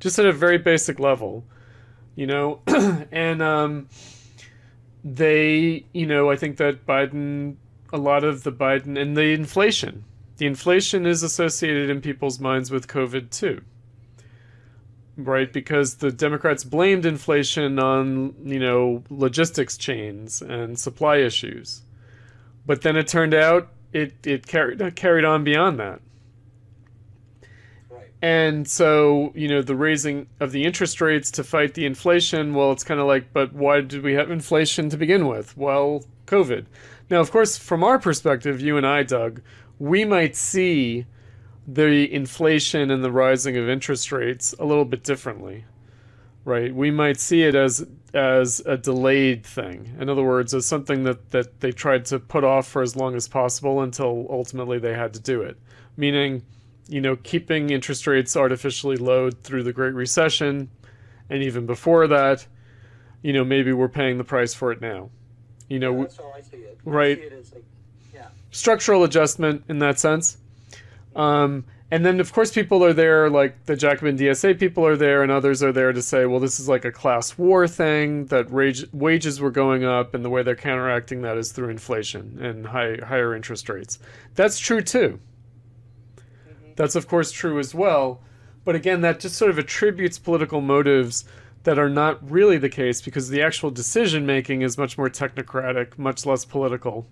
[0.00, 1.44] Just at a very basic level,
[2.16, 2.60] you know?
[3.12, 3.88] and um,
[5.04, 7.56] they, you know, I think that Biden,
[7.92, 10.04] a lot of the Biden, and the inflation,
[10.38, 13.60] the inflation is associated in people's minds with COVID too
[15.24, 15.52] right?
[15.52, 21.82] Because the Democrats blamed inflation on, you know, logistics chains and supply issues.
[22.66, 26.00] But then it turned out it, it carried, uh, carried on beyond that.
[27.90, 28.10] Right.
[28.22, 32.72] And so, you know, the raising of the interest rates to fight the inflation, well,
[32.72, 35.56] it's kind of like, but why did we have inflation to begin with?
[35.56, 36.66] Well, COVID.
[37.10, 39.42] Now, of course, from our perspective, you and I, Doug,
[39.80, 41.06] we might see
[41.66, 45.64] the inflation and the rising of interest rates a little bit differently
[46.44, 51.04] right we might see it as as a delayed thing in other words as something
[51.04, 54.94] that that they tried to put off for as long as possible until ultimately they
[54.94, 55.56] had to do it
[55.96, 56.42] meaning
[56.88, 60.68] you know keeping interest rates artificially low through the great recession
[61.28, 62.46] and even before that
[63.22, 65.10] you know maybe we're paying the price for it now
[65.70, 66.78] you know Yeah, that's how I see it.
[66.84, 67.16] I right.
[67.16, 67.64] see it as like,
[68.12, 68.26] yeah.
[68.50, 70.36] structural adjustment in that sense.
[71.16, 75.22] Um, and then, of course, people are there, like the Jacobin DSA people are there,
[75.22, 78.50] and others are there to say, well, this is like a class war thing, that
[78.50, 82.66] wage, wages were going up, and the way they're counteracting that is through inflation and
[82.66, 83.98] high, higher interest rates.
[84.36, 85.18] That's true too.
[86.76, 88.22] That's, of course, true as well.
[88.64, 91.24] But again, that just sort of attributes political motives
[91.64, 95.98] that are not really the case because the actual decision making is much more technocratic,
[95.98, 97.06] much less political.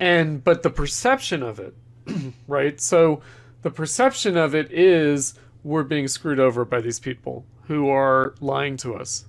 [0.00, 1.74] And but the perception of it,
[2.48, 2.80] right?
[2.80, 3.22] So
[3.62, 8.76] the perception of it is we're being screwed over by these people who are lying
[8.78, 9.26] to us.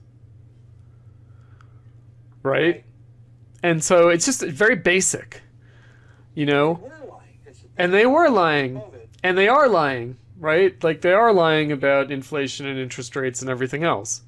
[2.41, 2.83] Right?
[3.61, 5.41] And so it's just very basic.
[6.35, 6.91] You know?
[7.77, 8.81] And they were lying.
[9.23, 10.83] And they are lying, right?
[10.83, 14.23] Like they are lying about inflation and interest rates and everything else.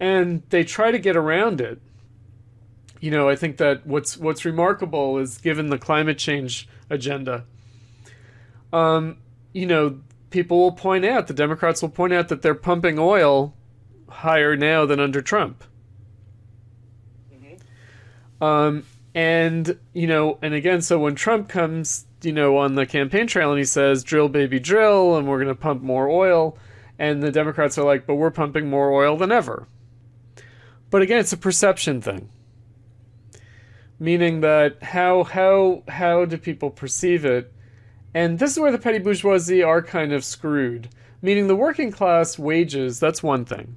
[0.00, 1.80] And they try to get around it.
[3.00, 7.44] You know, I think that what's what's remarkable is given the climate change agenda.
[8.72, 9.16] Um,
[9.52, 13.54] you know, people will point out, the Democrats will point out that they're pumping oil
[14.08, 15.64] higher now than under Trump.
[18.40, 18.84] Um,
[19.14, 23.50] and you know, and again, so when Trump comes, you know, on the campaign trail
[23.50, 26.56] and he says, "Drill, baby, drill," and we're going to pump more oil,
[26.98, 29.66] and the Democrats are like, "But we're pumping more oil than ever."
[30.90, 32.28] But again, it's a perception thing,
[34.00, 37.52] meaning that how how how do people perceive it?
[38.14, 40.88] And this is where the petty bourgeoisie are kind of screwed.
[41.22, 43.76] Meaning the working class wages, that's one thing.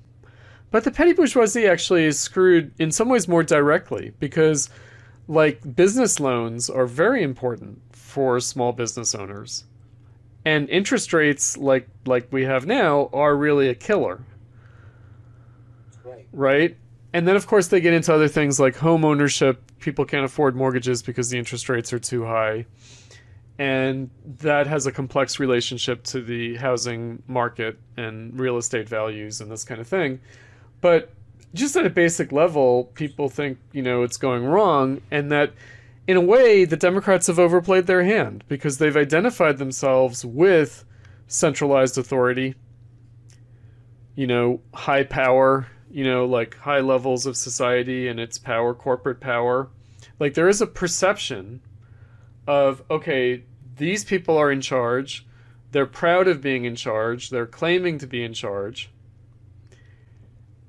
[0.71, 4.71] But the petty bourgeoisie actually is screwed in some ways more directly because,
[5.27, 9.65] like, business loans are very important for small business owners.
[10.45, 14.21] And interest rates like like we have now are really a killer.
[16.03, 16.27] Right.
[16.33, 16.77] Right?
[17.13, 19.61] And then of course they get into other things like home ownership.
[19.79, 22.65] People can't afford mortgages because the interest rates are too high.
[23.59, 29.51] And that has a complex relationship to the housing market and real estate values and
[29.51, 30.19] this kind of thing.
[30.81, 31.11] But
[31.53, 35.53] just at a basic level, people think, you know, it's going wrong and that
[36.07, 40.83] in a way the Democrats have overplayed their hand because they've identified themselves with
[41.27, 42.55] centralized authority,
[44.15, 49.19] you know, high power, you know, like high levels of society and its power, corporate
[49.19, 49.69] power.
[50.19, 51.61] Like there is a perception
[52.47, 53.43] of okay,
[53.77, 55.25] these people are in charge.
[55.71, 57.29] They're proud of being in charge.
[57.29, 58.89] They're claiming to be in charge.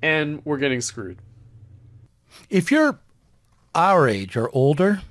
[0.01, 1.17] And we're getting screwed.
[2.49, 2.99] If you're
[3.73, 5.01] our age or older,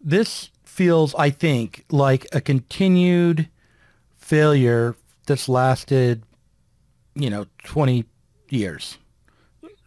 [0.00, 3.48] this feels, I think, like a continued
[4.16, 4.96] failure
[5.26, 6.22] that's lasted,
[7.14, 8.06] you know, 20
[8.50, 8.98] years,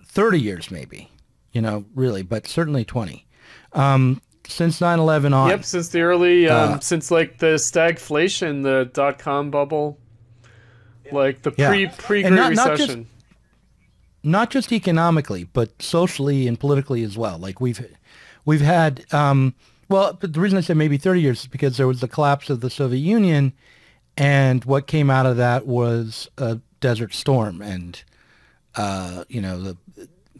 [0.05, 1.09] 30 years maybe,
[1.51, 3.25] you know, really, but certainly 20.
[3.73, 5.49] Um, since 9/11 on.
[5.49, 9.97] Yep, since the early, um, Uh, since like the stagflation, the dot com bubble,
[11.11, 11.69] like the Yeah.
[11.69, 13.07] pre pre And Great not- not just- Recession.
[14.23, 17.37] not just economically, but socially and politically as well.
[17.37, 17.85] Like we've
[18.45, 19.53] we've had um,
[19.89, 22.49] well, but the reason I said maybe 30 years is because there was the collapse
[22.49, 23.53] of the Soviet Union,
[24.17, 28.03] and what came out of that was a desert storm and
[28.75, 29.77] uh, you know the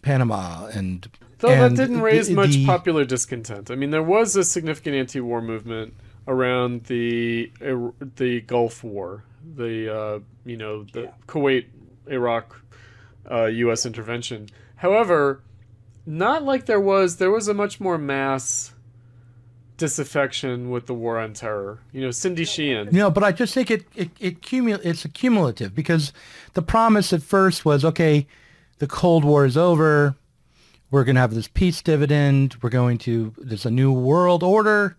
[0.01, 1.07] Panama and
[1.39, 3.71] Though and that didn't the- raise much the- popular discontent.
[3.71, 5.95] I mean, there was a significant anti-war movement
[6.27, 7.51] around the
[8.15, 9.23] the Gulf War,
[9.55, 11.11] the uh, you know the Yeah.
[11.27, 11.65] Kuwait,
[12.07, 12.61] Iraq,
[13.29, 13.85] uh, U.S.
[13.85, 14.47] intervention.
[14.75, 15.41] However,
[16.05, 17.17] not like there was.
[17.17, 18.73] There was a much more mass
[19.81, 21.79] disaffection with the war on terror.
[21.91, 22.89] You know, Cindy Sheehan.
[22.91, 26.13] No, but I just think it it, it cumul- it's cumulative because
[26.53, 28.27] the promise at first was okay,
[28.79, 30.15] the Cold War is over.
[30.91, 32.55] We're going to have this peace dividend.
[32.61, 34.97] We're going to there's a new world order.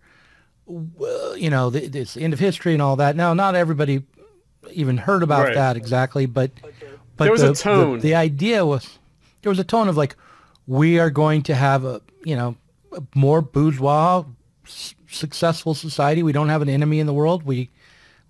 [0.66, 3.14] You know, the, it's the end of history and all that.
[3.16, 4.02] Now, not everybody
[4.72, 5.54] even heard about Right.
[5.54, 6.50] that exactly, but
[7.16, 7.98] but There was the, a tone.
[7.98, 8.98] The, the idea was
[9.42, 10.16] there was a tone of like
[10.66, 12.56] we are going to have a you know
[13.14, 14.24] more bourgeois
[15.08, 16.22] successful society.
[16.22, 17.44] We don't have an enemy in the world.
[17.44, 17.70] We,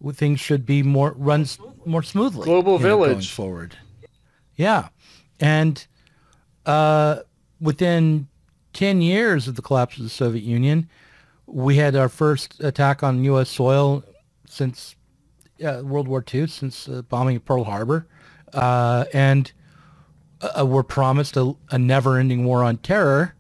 [0.00, 2.44] we things should be more runs more smoothly.
[2.44, 3.31] Global you know, going village.
[3.31, 3.76] forward.
[4.57, 4.88] Yeah,
[5.40, 5.85] and
[6.66, 7.20] uh,
[7.61, 8.28] within
[8.72, 10.88] ten years of the collapse of the Soviet Union,
[11.46, 13.48] we had our first attack on U.S.
[13.48, 14.05] soil
[14.46, 14.96] since
[15.64, 18.07] uh, World War II, since uh, bombing of Pearl Harbor,
[18.52, 19.52] uh, and
[20.42, 23.35] uh, were promised a, a never-ending war on terror,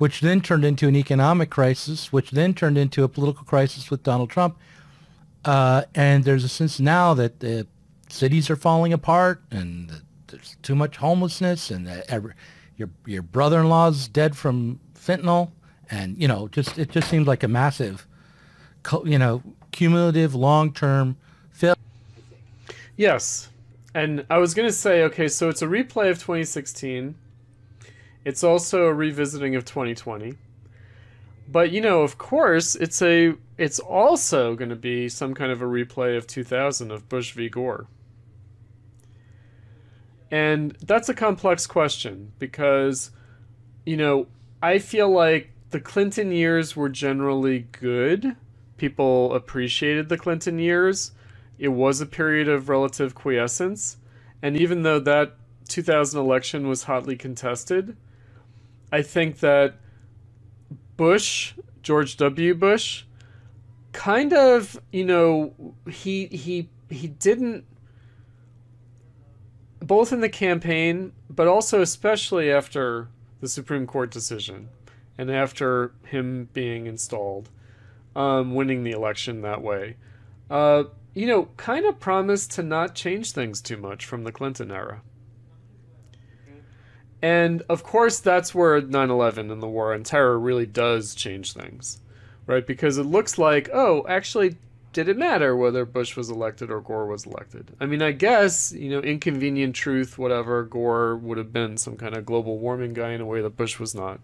[0.00, 4.02] which then turned into an economic crisis, which then turned into a political crisis with
[4.02, 4.56] Donald Trump.
[5.44, 7.66] Uh, and there's a sense now that the
[8.08, 9.92] cities are falling apart, and
[10.28, 12.32] there's too much homelessness, and that every,
[12.78, 15.50] your your brother-in-law's dead from fentanyl,
[15.90, 18.06] and you know, just it just seems like a massive,
[19.04, 21.18] you know, cumulative long-term
[21.50, 21.76] failure.
[22.96, 23.50] Yes.
[23.94, 27.16] And I was going to say, okay, so it's a replay of 2016.
[28.24, 30.34] It's also a revisiting of 2020.
[31.48, 35.62] But you know, of course, it's a it's also going to be some kind of
[35.62, 37.86] a replay of 2000 of Bush v Gore.
[40.30, 43.10] And that's a complex question because
[43.84, 44.26] you know,
[44.62, 48.36] I feel like the Clinton years were generally good.
[48.76, 51.12] People appreciated the Clinton years
[51.60, 53.98] it was a period of relative quiescence.
[54.40, 55.36] And even though that
[55.68, 57.98] 2000 election was hotly contested,
[58.92, 59.74] I think that
[60.96, 62.54] Bush, George W.
[62.54, 63.04] Bush,
[63.92, 67.64] kind of, you know, he he he didn't
[69.80, 73.08] both in the campaign, but also especially after
[73.40, 74.68] the Supreme Court decision
[75.16, 77.48] and after him being installed,
[78.14, 79.96] um, winning the election that way.
[80.50, 84.70] Uh, you know, kind of promised to not change things too much from the Clinton
[84.70, 85.02] era.
[87.22, 91.52] And of course, that's where 9 11 and the war on terror really does change
[91.52, 92.00] things,
[92.46, 92.66] right?
[92.66, 94.56] Because it looks like, oh, actually,
[94.92, 97.76] did it matter whether Bush was elected or Gore was elected?
[97.78, 102.16] I mean, I guess, you know, inconvenient truth, whatever, Gore would have been some kind
[102.16, 104.20] of global warming guy in a way that Bush was not.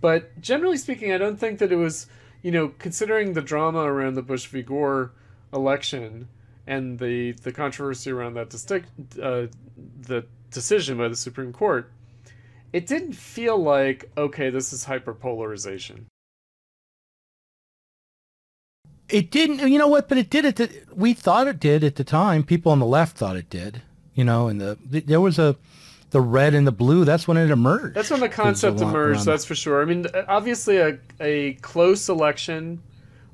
[0.00, 2.06] But generally speaking, I don't think that it was,
[2.42, 4.62] you know, considering the drama around the Bush v.
[4.62, 5.12] Gore
[5.52, 6.28] election
[6.66, 9.46] and the the controversy around that distinct, uh,
[10.02, 11.90] the decision by the Supreme Court,
[12.72, 16.04] it didn't feel like okay, this is hyperpolarization.
[19.08, 19.66] It didn't.
[19.70, 20.08] You know what?
[20.08, 20.56] But it did.
[20.56, 22.44] The, we thought it did at the time.
[22.44, 23.82] People on the left thought it did.
[24.14, 25.56] You know, and the, the there was a
[26.10, 27.04] the red and the blue.
[27.04, 27.94] That's when it emerged.
[27.94, 29.24] That's when the concept emerged.
[29.24, 29.82] That's for sure.
[29.82, 32.82] I mean, obviously, a a close election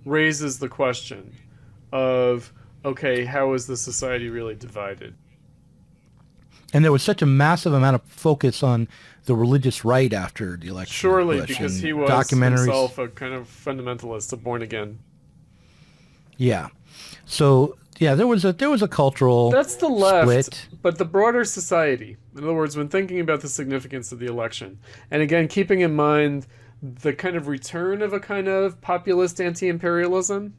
[0.05, 1.35] raises the question
[1.93, 2.53] of
[2.85, 5.15] okay, how is the society really divided?
[6.73, 8.89] And there was such a massive amount of focus on
[9.25, 10.95] the religious right after the election.
[10.95, 14.99] Surely, because he was himself a kind of fundamentalist, a born again.
[16.37, 16.69] Yeah.
[17.25, 20.69] So yeah, there was a there was a cultural that's the left, split.
[20.83, 22.17] but the broader society.
[22.37, 24.79] In other words, when thinking about the significance of the election,
[25.11, 26.47] and again keeping in mind
[26.83, 30.55] the kind of return of a kind of populist anti-imperialism,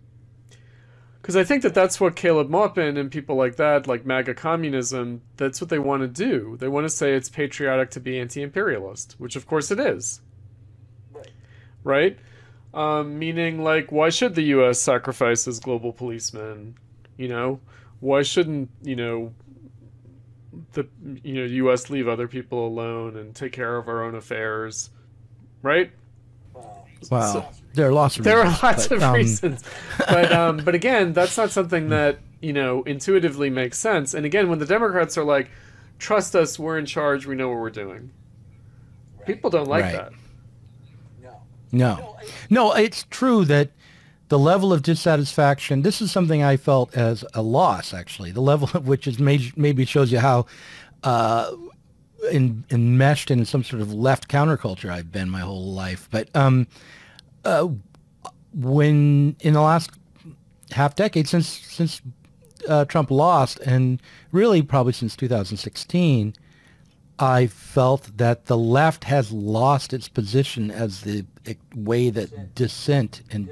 [1.26, 5.24] because I think that that's what Caleb Maupin and people like that, like MAGA communism,
[5.38, 6.56] that's what they want to do.
[6.60, 10.22] They want to say it's patriotic to be anti-imperialist, which of course it is.
[11.12, 11.32] Right.
[11.84, 12.20] Right.
[12.76, 14.80] Um, meaning, like, why should the U.S.
[14.80, 16.78] sacrifice as global policemen?
[17.18, 17.60] You know,
[18.02, 19.34] why shouldn't you know
[20.74, 20.88] the
[21.24, 21.90] you know U.S.
[21.90, 24.92] leave other people alone and take care of our own affairs,
[25.64, 25.92] right?
[26.54, 26.86] Wow.
[27.10, 29.64] Wow, So- there are lots of There are reasons, lots but, of um, reasons,
[30.00, 34.14] but um, but again, that's not something that you know intuitively makes sense.
[34.14, 35.50] And again, when the Democrats are like,
[36.00, 38.12] "Trust us, we're in charge, we know what we're doing,"
[39.18, 39.28] Right.
[39.28, 39.94] people don't like Right.
[39.94, 40.12] that.
[41.22, 41.40] No.
[41.72, 42.16] No,
[42.50, 43.70] No, it's true that
[44.30, 45.82] the level of dissatisfaction.
[45.84, 48.32] This is something I felt as a loss, actually.
[48.32, 50.46] The level of which is maybe maybe shows you how
[51.04, 51.52] uh,
[52.32, 56.08] in, enmeshed in some sort of left counterculture I've been my whole life.
[56.10, 56.66] But um,
[57.46, 57.68] uh,
[58.54, 59.92] when in the last
[60.72, 62.02] half decade since since
[62.68, 66.34] uh, Trump lost, and really probably since 2016,
[67.20, 71.26] I felt that the left has lost its position as the
[71.76, 73.50] way that dissent and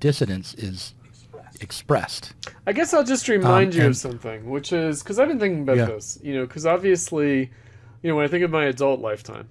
[0.00, 0.52] Dissidence.
[0.54, 1.62] is Expressed.
[1.62, 2.34] expressed.
[2.66, 5.62] I guess I'll just remind Um, you of something, which is because I've been thinking
[5.62, 5.86] about Yeah.
[5.86, 7.50] this, you know, because obviously,
[8.02, 9.48] you know, when I think of my adult lifetime,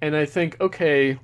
[0.00, 1.18] and I think, okay,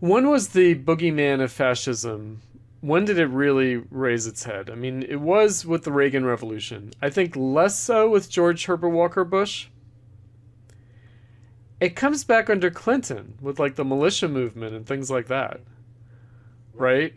[0.00, 2.40] when was the boogeyman of fascism?
[2.80, 4.70] When did it really raise its head?
[4.70, 6.92] I mean, it was with the Reagan Revolution.
[7.02, 9.68] I think less so with George Herbert Walker Bush.
[11.78, 15.60] It comes back under Clinton with like the militia movement and things like that.
[16.72, 17.14] Right?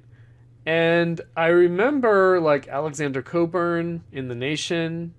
[0.66, 5.14] And I remember like Alexander Cockburn in The Nation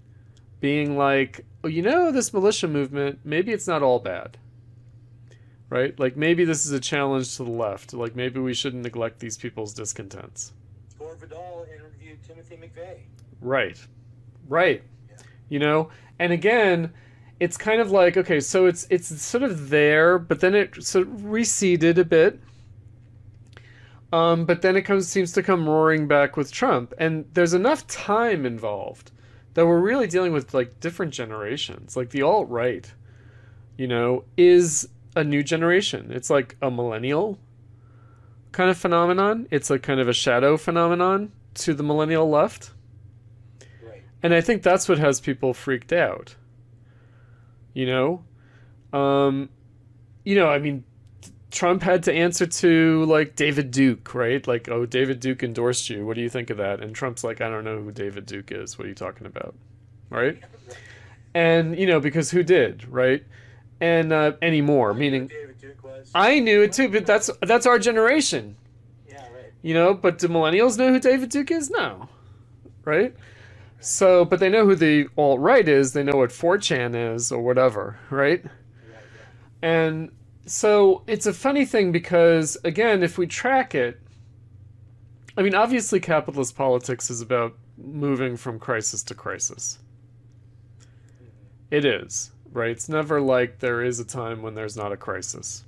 [0.61, 4.39] being like, oh, you know, this militia movement, maybe it's not all bad.
[5.75, 5.99] Right?
[5.99, 7.93] Like maybe this is a challenge to the left.
[7.93, 10.53] Like maybe we shouldn't neglect these people's discontents.
[11.01, 13.01] Gore Vidal interviewed Timothy McVeigh.
[13.41, 13.85] Right.
[14.47, 14.85] Right.
[15.11, 15.17] Yeah.
[15.49, 15.89] You know,
[16.21, 16.93] and again,
[17.41, 21.09] it's kind of like okay, so it's it's sort of there, but then it sort
[21.09, 22.39] of receded a bit.
[24.13, 27.85] Um, but then it comes seems to come roaring back with Trump, and there's enough
[27.89, 29.11] time involved
[29.55, 31.97] that we're really dealing with like different generations.
[31.97, 32.93] Like the alt right,
[33.77, 36.11] you know, is a new generation.
[36.11, 37.39] It's like a millennial
[38.53, 39.49] kind of phenomenon.
[39.51, 42.71] It's a kind of a shadow phenomenon to the millennial left.
[43.83, 44.03] Right.
[44.23, 46.37] And I think that's what has people freaked out.
[47.73, 48.25] You know?
[48.93, 49.49] Um,
[50.25, 50.85] you know, I mean,
[51.51, 54.47] Trump had to answer to, like, David Duke, right?
[54.47, 56.05] Like, oh, David Duke endorsed you.
[56.07, 56.81] What do you think of that?
[56.81, 58.79] And Trump's like, I don't know who David Duke is.
[58.79, 59.55] What are you talking about?
[60.11, 60.43] Right?
[61.35, 63.25] And, you know, because who did, right?
[63.81, 66.11] And uh, anymore, meaning David Duke was.
[66.15, 68.57] I knew it too, but that's that's our generation.
[69.09, 69.53] yeah, right.
[69.63, 71.71] You know, but do millennials know who David Duke is?
[71.71, 72.09] No.
[72.85, 73.15] Right?
[73.81, 75.93] So, but they know who the alt right is.
[75.93, 78.45] They know what 4chan is or whatever, right?
[78.45, 79.27] Right, yeah.
[79.63, 80.11] And
[80.47, 84.01] so it's a funny thing because, again, if we track it,
[85.37, 89.79] I mean, obviously, capitalist politics is about moving from crisis to crisis.
[91.71, 92.71] It is, right?
[92.71, 95.65] It's never like there is a time when there's not a crisis.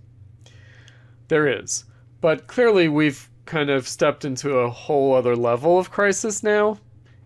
[1.28, 1.84] There is.
[2.20, 6.78] But clearly, we've kind of stepped into a whole other level of crisis now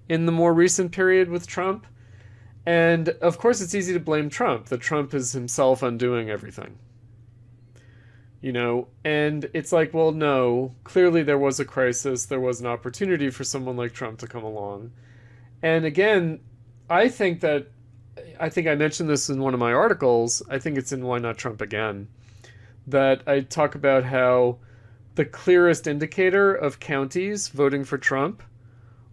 [0.08, 1.86] in the more recent period with Trump.
[2.66, 6.78] And of course, it's easy to blame Trump, that Trump is himself undoing everything.
[8.42, 12.66] You know, and it's like, well, no, clearly there was a crisis, there was an
[12.66, 14.92] opportunity for someone like Trump to come along.
[15.62, 16.40] And again,
[16.88, 17.68] I think that,
[18.38, 21.18] I think I mentioned this in one of my articles, I think it's in Why
[21.18, 22.08] Not Trump Again,
[22.86, 24.58] that I talk about how
[25.14, 28.42] the clearest indicator of counties voting for Trump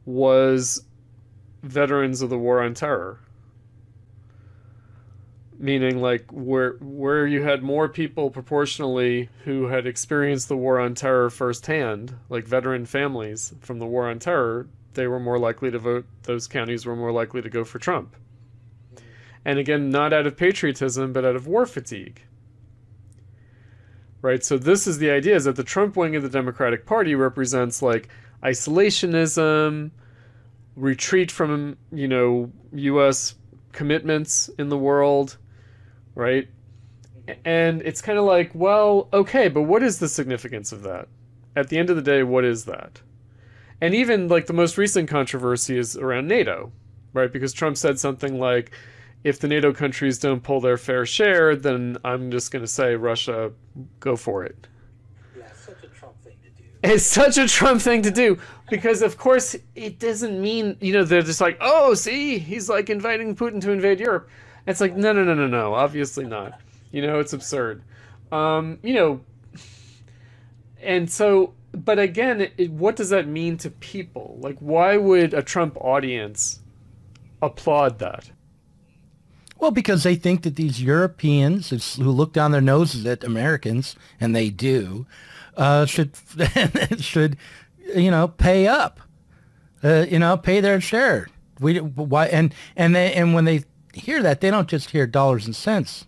[0.05, 0.83] was
[1.63, 3.19] veterans of the war on terror
[5.59, 10.93] meaning like where where you had more people proportionally who had experienced the war on
[10.93, 15.79] terror firsthand, like veteran families from the war on terror, they were more likely to
[15.79, 16.05] vote.
[16.23, 18.15] Those counties were more likely to go for Trump.
[19.47, 22.21] And again, not out of patriotism, but out of war fatigue.
[24.21, 24.43] Right.
[24.43, 27.81] So this is the idea: is that the Trump wing of the Democratic Party represents
[27.81, 28.09] like
[28.43, 29.89] isolationism,
[30.75, 33.33] retreat from you know U.S.
[33.71, 35.37] commitments in the world
[36.17, 36.49] right?
[37.45, 41.07] And it's kind of like, well, okay, but what is the significance of that?
[41.55, 43.01] At the end of the day, what is that?
[43.79, 46.71] And even like the most recent controversy is around NATO,
[47.13, 47.31] right?
[47.31, 48.71] Because Trump said something like,
[49.23, 52.95] if the NATO countries don't pull their fair share, then I'm just going to say,
[52.95, 53.51] Russia,
[53.99, 54.67] go for it.
[55.37, 56.69] Yeah, such a Trump thing to do.
[56.83, 58.37] It's such a Trump thing to do
[58.69, 62.89] because, of course, it doesn't mean, you know, they're just like, oh, see, he's like
[62.89, 64.29] inviting Putin to invade Europe.
[64.65, 66.59] It's like, no, no, no, no, no, obviously not.
[66.91, 67.83] You know, it's absurd.
[68.31, 69.21] Um, you know,
[70.81, 74.37] and so, but again, it, what does that mean to people?
[74.41, 76.61] Like, why would a Trump audience
[77.41, 78.29] applaud that?
[79.59, 84.35] Well, because they think that these Europeans who look down their noses at Americans, and
[84.35, 85.05] they do,
[85.55, 86.11] uh, should
[86.99, 87.37] should
[87.95, 88.99] you know pay up,
[89.83, 91.27] uh, you know, pay their share.
[91.59, 95.45] We why and and they and when they hear that, they don't just hear dollars
[95.45, 96.05] and cents.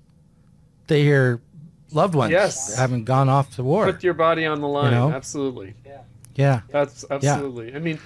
[0.87, 1.41] They hear
[1.91, 2.75] loved ones Yes.
[2.75, 3.91] having gone off to war.
[3.91, 4.91] Put your body on the line.
[4.91, 5.11] know?
[5.11, 5.73] Absolutely.
[5.85, 6.01] Yeah.
[6.35, 6.61] yeah.
[6.69, 7.75] That's absolutely.
[7.75, 7.99] I mean,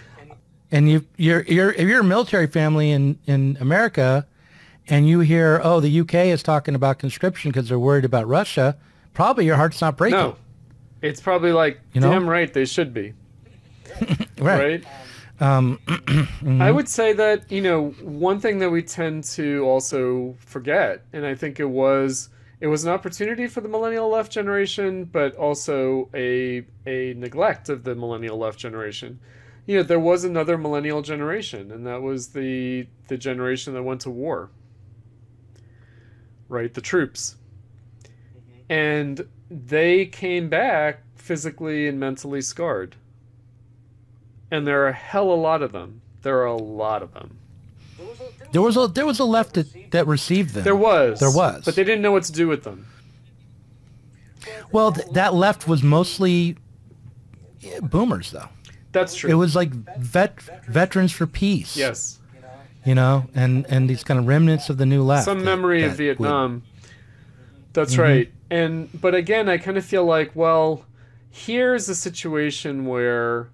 [0.72, 4.26] And you, you're, you're, if you're a military family in, in America
[4.88, 8.78] and you hear, oh, the UK is talking about conscription because they're worried about Russia,
[9.14, 10.20] probably your heart's not breaking.
[10.20, 10.36] no.
[11.02, 12.12] It's probably like, You know?
[12.12, 13.14] damn right, they should be.
[14.40, 14.84] Right.
[14.84, 14.86] right?
[15.40, 15.80] Um,
[16.62, 21.26] I would say that, you know, one thing that we tend to also forget, and
[21.26, 22.30] I think it was
[22.60, 27.84] it was an opportunity for the millennial left generation, but also a a neglect of
[27.84, 29.20] the millennial left generation.
[29.66, 34.02] You know, there was another millennial generation, and that was the the generation that went
[34.02, 34.50] to war.
[36.54, 37.36] Right, the troops.
[38.04, 38.72] Mm-hmm.
[38.72, 42.96] And they came back physically and mentally scarred.
[44.52, 46.02] And there are a hell of a lot of them.
[46.22, 47.40] There are a lot of them.
[47.98, 50.64] There was a, there was a there was a left that, that received them.
[50.64, 51.20] There was.
[51.20, 51.66] There was.
[51.66, 52.86] But they didn't know what to do with them.
[54.72, 56.58] Well, th- that left was mostly
[57.82, 58.50] boomers, though.
[58.92, 59.32] That's true.
[59.32, 61.76] It was like vet veterans for peace.
[61.76, 62.20] yes.
[62.86, 65.26] You know, and and these kind of remnants of the new left.
[65.26, 66.64] Some that- memory of that would- Vietnam.
[67.74, 68.02] That's Mm-hmm.
[68.02, 68.32] right.
[68.52, 70.86] And but again, I kind of feel like, well,
[71.30, 73.50] here's a situation where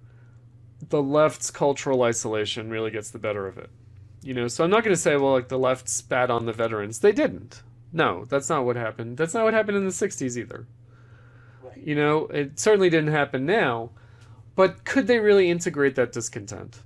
[0.90, 3.70] the left's cultural isolation really gets the better of it.
[4.22, 6.52] You know, so I'm not going to say, well, like the left spat on the
[6.52, 6.98] veterans.
[7.00, 7.62] They didn't.
[7.92, 9.16] No, that's not what happened.
[9.16, 10.66] That's not what happened in the 60s either.
[11.62, 11.78] right.
[11.78, 13.90] You know, it certainly didn't happen now,
[14.54, 16.80] but could they really integrate that discontent?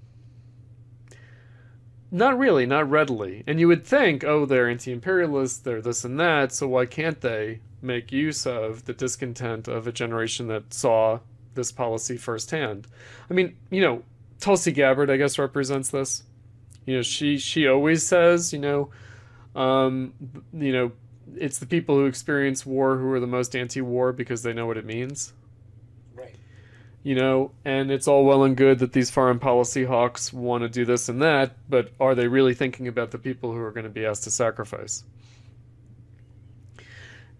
[2.15, 3.43] Not really, not readily.
[3.45, 7.21] And you would think, oh, they're anti imperialists, they're this and that, so why can't
[7.21, 11.19] they make use of the discontent of a generation that saw
[11.55, 12.87] this policy firsthand?
[13.29, 14.05] I mean, you know,
[14.39, 16.23] Tulsi Gabbard, I guess, represents this.
[16.87, 18.91] You know, she she always says, you know,
[19.57, 20.15] um,
[20.53, 20.93] you know,
[21.35, 24.77] it's the people who experience war who are the most anti-war because they know what
[24.77, 25.33] it means.
[27.05, 30.71] You know, and it's all well and good that these foreign policy hawks want to
[30.71, 33.85] do this and that, but are they really thinking about the people who are going
[33.85, 35.05] to be asked to sacrifice?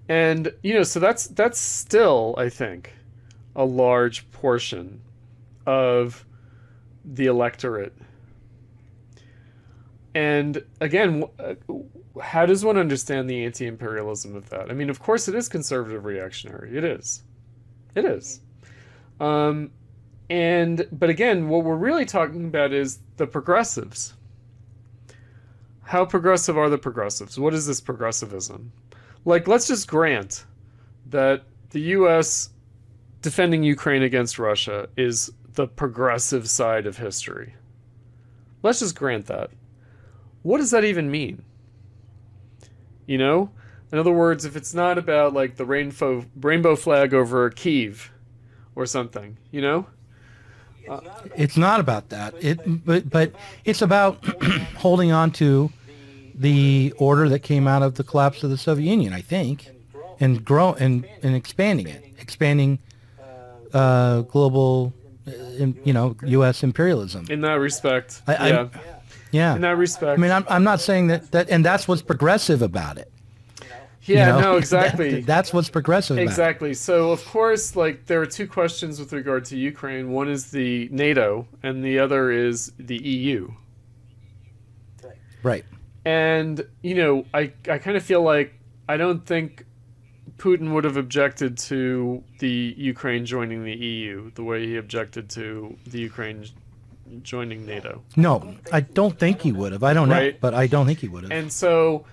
[0.07, 2.93] And you know, so that's that's still, I think,
[3.57, 5.01] a large portion
[5.65, 6.27] of
[7.03, 7.95] the electorate.
[10.15, 11.55] And again, uh,
[12.21, 14.71] how does one understand the anti-imperialism of that?
[14.71, 16.77] I mean, of course, it is conservative reactionary.
[16.77, 17.23] It is,
[17.95, 18.41] it is.
[19.21, 19.71] Um,
[20.31, 24.15] and but again, what we're really talking about is the progressives.
[25.83, 27.39] How progressive are the progressives?
[27.39, 28.73] What is this progressivism?
[29.25, 30.45] Like, let's just grant
[31.11, 32.51] that the U.S.
[33.21, 37.55] defending Ukraine against Russia is the progressive side of history.
[38.63, 39.51] Let's just grant that.
[40.43, 41.43] What does that even mean?
[43.07, 43.51] You know?
[43.93, 48.11] In other words, if it's not about like the rainbow rainbow flag over Kiev
[48.77, 49.87] or something, you know?
[50.87, 52.35] It's not about It's not about that.
[52.45, 53.33] It but but
[53.65, 54.25] it's about
[54.77, 55.71] holding on to
[56.35, 59.69] the order that came out of the collapse of the Soviet Union, I think,
[60.21, 60.75] and grow.
[60.75, 62.79] and and, and expanding it, expanding
[63.73, 64.93] Uh, uh, global,
[65.27, 65.31] uh,
[65.85, 66.63] you know, U.S.
[66.63, 67.25] imperialism.
[67.31, 68.21] In that respect.
[68.27, 68.69] I- I- yeah.
[68.75, 68.91] yeah.
[69.33, 69.55] Yeah.
[69.57, 70.17] In that respect.
[70.19, 73.11] I mean, I'm, I'm not saying that, that, and that's what's progressive about it.
[74.09, 74.41] You Yeah, know?
[74.41, 75.11] no, exactly.
[75.17, 76.17] That- that's what's progressive.
[76.17, 76.23] about.
[76.25, 76.75] Exactly.
[76.75, 80.11] So, of course, like there are two questions with regard to Ukraine.
[80.13, 83.51] One is the NATO, and the other is the EU.
[85.03, 85.17] Right.
[85.43, 85.65] Right.
[86.05, 88.55] And you know, I I kind of feel like
[88.89, 89.65] I don't think
[90.37, 95.77] Putin would have objected to the Ukraine joining the EU the way he objected to
[95.87, 96.45] the Ukraine
[97.23, 98.03] joining NATO.
[98.17, 99.83] No, I don't think he would have.
[99.83, 101.33] I don't know, but I don't think he would have.
[101.33, 102.05] And so,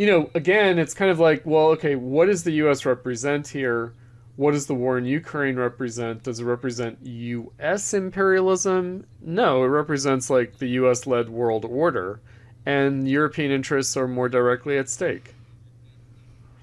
[0.00, 2.86] you know, again, it's kind of like, well, okay, what does the U.S.
[2.86, 3.92] represent here?
[4.36, 6.22] What does the war in Ukraine represent?
[6.22, 7.92] Does it represent U.S.
[7.92, 9.04] imperialism?
[9.20, 11.06] No, it represents like the U.S.
[11.06, 12.18] led world order,
[12.64, 15.34] and European interests are more directly at stake.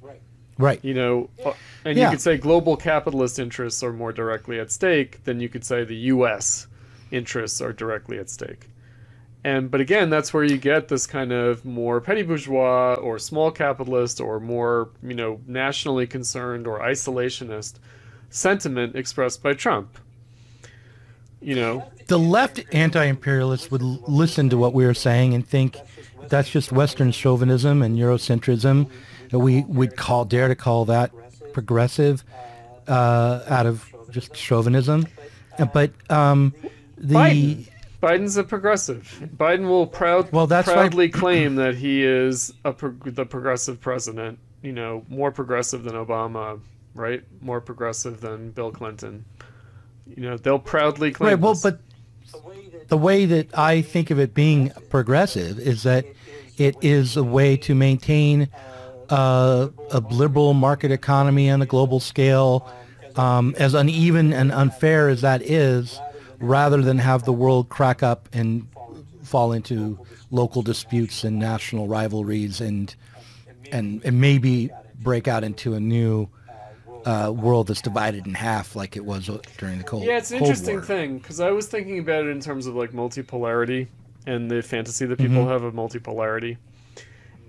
[0.01, 0.19] Right.
[0.57, 0.83] right.
[0.83, 1.53] You know, uh,
[1.85, 2.05] and Yeah.
[2.05, 5.83] you could say global capitalist interests are more directly at stake than you could say
[5.83, 6.65] the U.S.
[7.11, 8.67] interests are directly at stake.
[9.43, 13.51] And but again, that's where you get this kind of more petty bourgeois or small
[13.51, 17.75] capitalist or more you know nationally concerned or isolationist
[18.29, 19.97] sentiment expressed by Trump.
[21.39, 25.77] You know, The left anti-imperialists would listen to what we were saying and think
[26.29, 28.89] that's just Western chauvinism and Eurocentrism.
[29.29, 31.11] That we would call dare to call that
[31.53, 32.23] progressive
[32.87, 35.05] uh, out of just chauvinism.
[35.73, 36.53] But um,
[36.97, 37.67] the Biden.
[38.01, 39.19] Biden's a progressive.
[39.35, 43.79] Biden will proud Well, that's why- proudly claim that he is a pro- the progressive
[43.81, 44.39] president.
[44.61, 46.59] You know, more progressive than Obama,
[46.93, 47.23] right?
[47.41, 49.23] More progressive than Bill Clinton.
[50.07, 51.29] You know, they'll proudly claim.
[51.31, 51.39] right.
[51.39, 51.63] Well, this.
[51.63, 51.79] but
[52.31, 56.05] The way that the way that I think of it being progressive is that
[56.57, 58.49] it is a way to maintain
[59.09, 62.69] uh, a liberal market economy on a global scale,
[63.15, 65.99] um, as uneven and unfair as that is,
[66.39, 68.67] rather than have the world crack up and
[69.23, 69.99] fall into
[70.31, 72.95] local disputes and national rivalries and
[73.71, 74.69] and, and maybe
[75.01, 76.27] break out into a new
[77.05, 80.11] uh, world that's divided in half like it was during the Cold War.
[80.11, 80.83] Yeah, it's an Cold interesting War.
[80.85, 83.87] thing because I was thinking about it in terms of like multipolarity
[84.25, 85.49] and the fantasy that people Mm-hmm.
[85.49, 86.57] have of multipolarity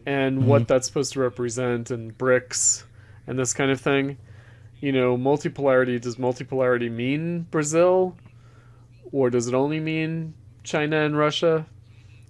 [0.06, 2.84] and what that's supposed to represent and BRICS
[3.26, 4.16] and this kind of thing.
[4.80, 8.16] You know, multipolarity, does multipolarity mean Brazil
[9.12, 10.34] or does it only mean
[10.64, 11.66] China and Russia?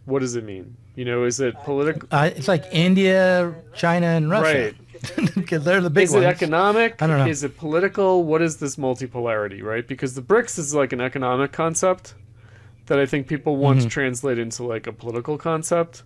[0.05, 0.76] What does it mean?
[0.95, 2.09] You know, is it political?
[2.11, 4.72] Uh, it's like India, China, and Russia.
[4.72, 4.74] Right.
[5.37, 6.24] Because they're the big is ones.
[6.24, 7.01] it economic?
[7.01, 7.26] I don't know.
[7.29, 8.24] Is it political?
[8.24, 9.87] What is this multipolarity, right?
[9.87, 12.14] Because the BRICS is like an economic concept
[12.87, 13.89] that I think people want Mm-hmm.
[13.89, 16.03] to translate into like a political concept.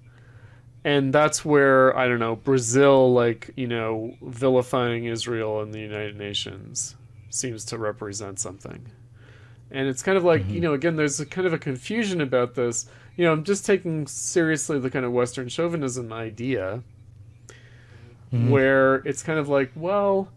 [0.84, 6.16] And that's where, I don't know, Brazil, like, you know, vilifying Israel and the United
[6.18, 6.96] Nations
[7.30, 8.90] seems to represent something.
[9.72, 10.54] And it's kind of like, Mm-hmm.
[10.54, 12.86] you know, again, there's a kind of a confusion about this.
[13.16, 16.82] You know, I'm just taking seriously the kind of Western chauvinism idea
[18.32, 18.48] Mm-hmm.
[18.50, 20.28] where it's kind of like, well,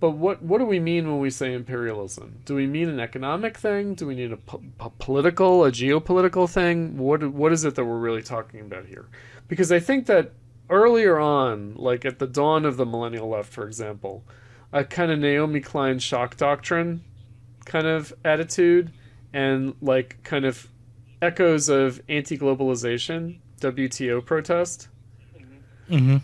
[0.00, 2.40] but what what do we mean when we say imperialism?
[2.44, 3.94] Do we mean an economic thing?
[3.94, 6.98] Do we mean a, po- a political, a geopolitical thing?
[6.98, 9.06] What what is it that we're really talking about here?
[9.46, 10.32] Because I think that
[10.68, 14.24] earlier on, like at the dawn of the millennial left, for example,
[14.72, 17.04] a kind of Naomi Klein shock doctrine
[17.66, 18.90] kind of attitude
[19.32, 20.68] and like kind of
[21.20, 24.88] echoes of anti-globalization, WTO protest.
[25.88, 26.16] hmm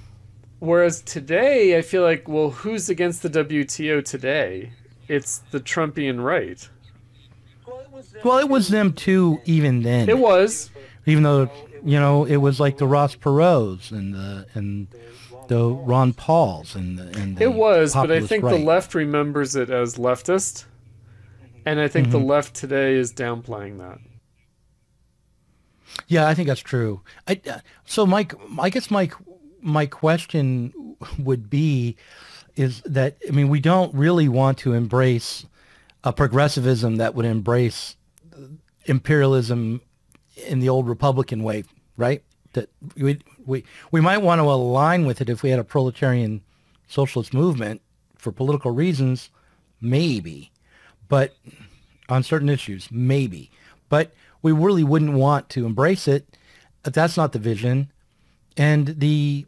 [0.61, 4.72] Whereas today, I feel like, well, who's against the WTO today?
[5.09, 6.68] It's the Trumpian right.
[7.66, 10.09] well, it was them Well, it was them too, even then.
[10.09, 10.70] It was.
[11.05, 11.51] even though
[11.84, 14.86] you know it was like the Ross Perot's and the and
[15.49, 18.59] the Ron Pauls and the and the It was, but I think right.
[18.59, 20.64] the left remembers it as leftist.
[21.64, 22.26] And I think the Mm-hmm.
[22.28, 23.98] left today is downplaying that.
[26.08, 27.02] Yeah, I think that's true.
[27.28, 29.10] I, uh, so, Mike, I guess my
[29.60, 31.96] my question would be,
[32.56, 35.46] is that I mean, we don't really want to embrace
[36.04, 37.96] a progressivism that would embrace
[38.86, 39.80] imperialism
[40.48, 41.64] in the old Republican way,
[41.96, 42.22] right?
[42.54, 46.42] That we we we might want to align with it if we had a proletarian
[46.88, 47.82] socialist movement
[48.16, 49.30] for political reasons,
[49.80, 50.51] maybe,
[51.09, 51.34] but
[52.09, 53.50] on certain issues, maybe.
[53.88, 56.26] But we really wouldn't want to embrace it.
[56.82, 57.92] That's not the vision.
[58.57, 59.46] And the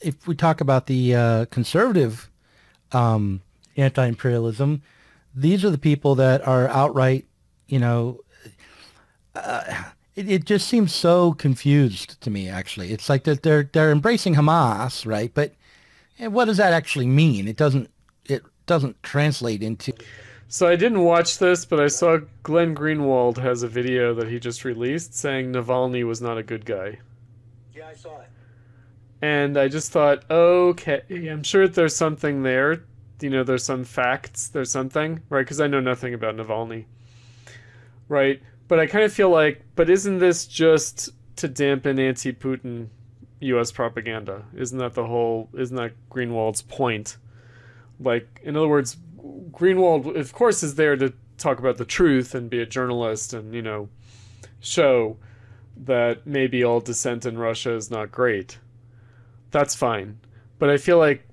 [0.00, 2.30] if we talk about the uh, conservative
[2.92, 3.42] um,
[3.76, 4.82] anti-imperialism,
[5.34, 7.26] these are the people that are outright,
[7.66, 8.20] you know,
[9.34, 9.62] uh,
[10.14, 12.48] it, it just seems so confused to me.
[12.48, 15.32] Actually, it's like that they're they're embracing Hamas, right?
[15.34, 15.54] But
[16.18, 17.48] eh, what does that actually mean?
[17.48, 17.90] It doesn't
[18.26, 19.92] it doesn't translate into
[20.54, 24.38] So I didn't watch this, but I saw Glenn Greenwald has a video that he
[24.38, 27.00] just released saying Navalny was not a good guy.
[27.74, 28.28] Yeah, I saw it.
[29.20, 32.84] And I just thought, okay, I'm sure there's something there.
[33.20, 35.40] You know, there's some facts, there's something, right?
[35.40, 36.84] Because I know nothing about Navalny,
[38.06, 38.40] right?
[38.68, 42.90] But I kind of feel like, but isn't this just to dampen anti Putin
[43.40, 44.44] US propaganda?
[44.54, 47.16] Isn't that the whole, isn't that Greenwald's point?
[47.98, 48.96] Like, in other words,
[49.50, 53.54] Greenwald, of course, is there to talk about the truth and be a journalist and,
[53.54, 53.88] you know,
[54.60, 55.16] show
[55.76, 58.58] that maybe all dissent in Russia is not great.
[59.50, 60.18] That's fine.
[60.58, 61.26] But I feel like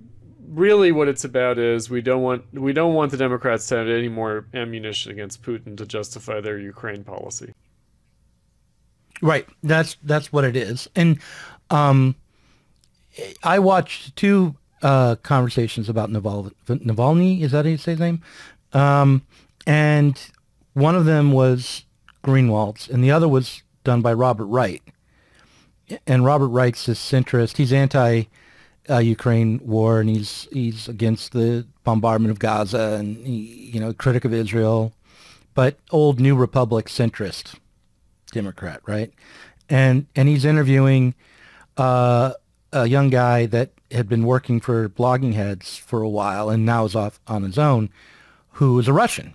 [0.50, 3.88] really what it's about is we don't want we don't want the Democrats to have
[3.88, 7.54] any more ammunition against Putin to justify their Ukraine policy.
[9.22, 9.48] Right.
[9.64, 10.90] That's that's what it is.
[10.96, 11.20] And
[11.70, 12.16] um,
[13.44, 17.42] I watched two uh, conversations about Naval- Navalny.
[17.42, 18.22] Is that how you say his name?
[18.74, 19.24] Um,
[19.66, 20.20] and
[20.74, 21.86] one of them was
[22.24, 24.82] Greenwald's, and the other was done by Robert Wright.
[26.08, 27.58] And Robert Wright's a centrist.
[27.58, 28.24] He's anti
[28.90, 33.94] uh, Ukraine war, and he's he's against the bombardment of Gaza, and he, you know,
[33.94, 34.94] critic of Israel,
[35.54, 37.56] but old New Republic centrist
[38.32, 39.12] Democrat, right?
[39.70, 41.14] And and he's interviewing
[41.78, 42.34] uh,
[42.74, 46.96] a young guy that had been working for Bloggingheads for a while, and now is
[46.96, 47.90] off on his own,
[48.54, 49.34] who is a Russian.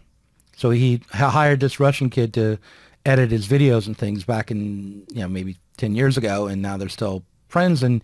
[0.57, 2.59] So he hired this Russian kid to
[3.07, 6.76] edit his videos and things back in you know maybe 10 years ago and now
[6.76, 8.03] they're still friends and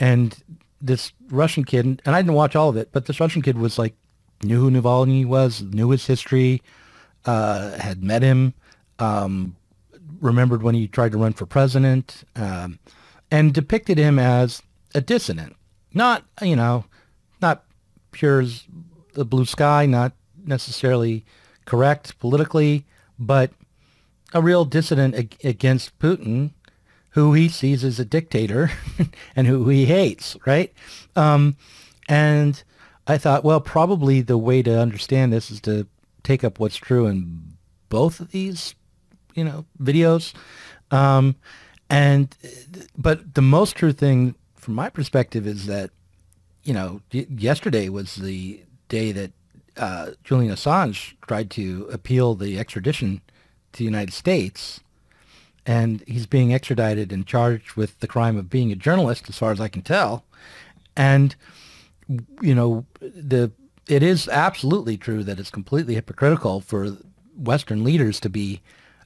[0.00, 0.42] and
[0.82, 3.78] this Russian kid and I didn't watch all of it but this Russian kid was
[3.78, 3.94] like
[4.42, 6.62] knew who Navalny was knew his history
[7.24, 8.54] uh, had met him
[8.98, 9.54] um,
[10.20, 12.80] remembered when he tried to run for president um,
[13.30, 14.62] and depicted him as
[14.94, 15.56] a dissident
[15.92, 16.84] not you know
[17.40, 17.64] not
[18.12, 18.64] pure as
[19.14, 20.12] the blue sky not
[20.44, 21.24] necessarily
[21.64, 22.84] correct politically
[23.18, 23.50] but
[24.34, 26.50] a real dissident ag- against Putin,
[27.10, 28.70] who he sees as a dictator
[29.36, 30.72] and who he hates, right?
[31.14, 31.56] Um,
[32.08, 32.62] and
[33.06, 35.86] I thought, well, probably the way to understand this is to
[36.24, 37.54] take up what's true in
[37.88, 38.74] both of these,
[39.34, 40.34] you know, videos.
[40.90, 41.36] Um,
[41.90, 42.34] and
[42.96, 45.90] but the most true thing from my perspective is that,
[46.62, 49.32] you know, yesterday was the day that
[49.76, 53.20] uh, Julian Assange tried to appeal the extradition
[53.72, 54.80] to the United States,
[55.66, 59.52] and he's being extradited and charged with the crime of being a journalist, as far
[59.52, 60.24] as I can tell.
[60.96, 61.36] And
[62.40, 63.52] you know, the
[63.88, 66.96] it is absolutely true that it's completely hypocritical for
[67.36, 68.62] Western leaders to be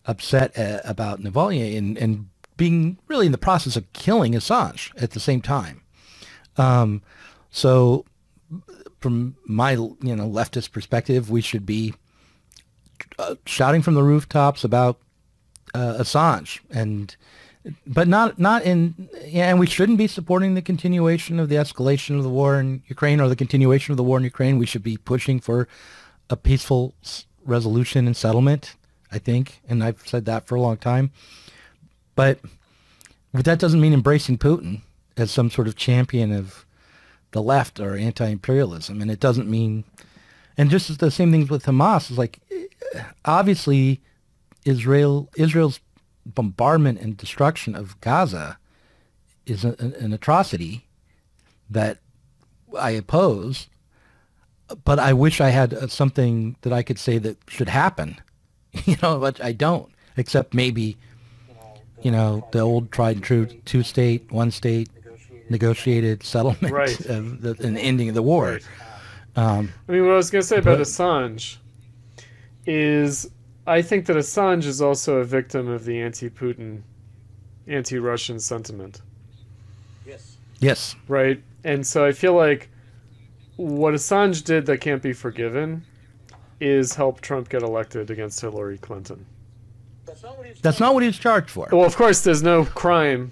[0.07, 5.13] upset uh, about Navalny and, and being really in the process of killing Assange at
[5.13, 5.81] the same time.
[6.59, 7.01] Um,
[7.51, 8.05] so,
[9.01, 11.95] from my you know leftist perspective, we should be
[13.19, 14.99] uh, shouting from the rooftops about
[15.73, 17.17] uh, Assange, and
[17.87, 22.19] but not not in yeah, and we shouldn't be supporting the continuation of the escalation
[22.19, 24.59] of the war in Ukraine or the continuation of the war in Ukraine.
[24.59, 25.69] We should be pushing for
[26.29, 26.95] a peaceful
[27.45, 28.75] resolution and settlement.
[29.11, 31.13] I think, and I've said that for a long time.
[32.19, 32.41] But,
[33.33, 34.81] that doesn't mean embracing Putin
[35.17, 36.67] as some sort of champion of
[37.31, 39.85] the left or anti-imperialism, and it doesn't mean.
[40.57, 42.41] And just the same things with Hamas is like
[43.25, 44.01] obviously
[44.65, 45.79] Israel Israel's
[46.27, 48.59] bombardment and destruction of Gaza
[49.47, 50.89] is a, an atrocity
[51.71, 51.99] that
[52.77, 53.69] I oppose,
[54.85, 58.21] but I wish I had uh, something that I could say that should happen,
[58.87, 60.97] you know, but I don't, except maybe,
[62.03, 64.89] you know, the old tried and true two state, one state,
[65.51, 67.01] negotiated settlement, Right.
[67.07, 68.53] of the, an ending of the war.
[68.53, 68.65] Right.
[69.37, 71.59] Um, I mean, what I was going to say about Assange
[72.67, 73.31] is
[73.67, 76.83] I think that Assange is also a victim of the anti-Putin,
[77.67, 79.01] anti-Russian sentiment,
[80.07, 80.37] Yes.
[80.61, 80.97] Yes.
[81.07, 81.43] right?
[81.65, 82.69] And so I feel like
[83.57, 85.85] what Assange did that can't be forgiven
[86.61, 89.25] is help Trump get elected against Hillary Clinton.
[90.21, 91.69] That's not what he's That's not what he was charged for.
[91.71, 93.31] Well, of course, there's no crime.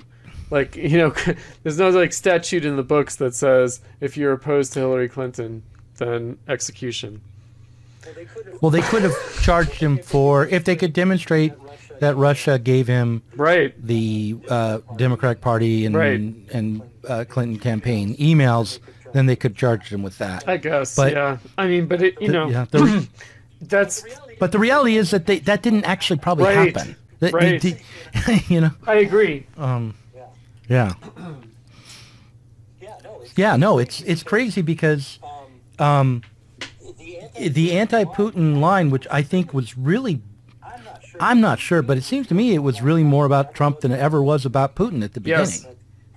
[0.51, 1.15] Like, you know,
[1.63, 5.63] there's no like statute in the books that says if you're opposed to Hillary Clinton,
[5.97, 7.21] then execution.
[8.05, 8.63] Well, they could have.
[8.63, 11.53] Well, they could have charged him for if they could demonstrate
[11.99, 13.75] that Russia gave him Right.
[13.85, 16.21] the uh, Democratic Party and Right.
[16.53, 18.79] and uh, Clinton campaign emails,
[19.13, 20.47] then they could charge him with that.
[20.49, 20.95] I guess.
[20.95, 21.39] But- yeah.
[21.59, 22.67] I mean, but it, you know, yeah,
[23.63, 24.05] that's
[24.39, 26.75] but the reality is that they, that didn't actually probably Right.
[26.77, 26.97] happen.
[27.21, 27.61] That- Right.
[27.61, 27.77] the-
[28.27, 28.71] the- you know.
[28.87, 29.47] I agree.
[29.57, 29.95] Um,
[30.69, 30.93] Yeah.
[32.81, 32.89] yeah.
[33.37, 33.57] Yeah.
[33.57, 33.79] No.
[33.79, 35.19] It's, it's it's crazy because
[35.79, 36.23] um, um,
[36.99, 40.23] the anti- the anti-Putin line, which I think was really
[40.63, 41.21] I'm not sure.
[41.21, 43.93] I'm not sure, but it seems to me it was really more about Trump than
[43.93, 45.45] it ever was about Putin at the beginning.
[45.47, 45.67] Yes.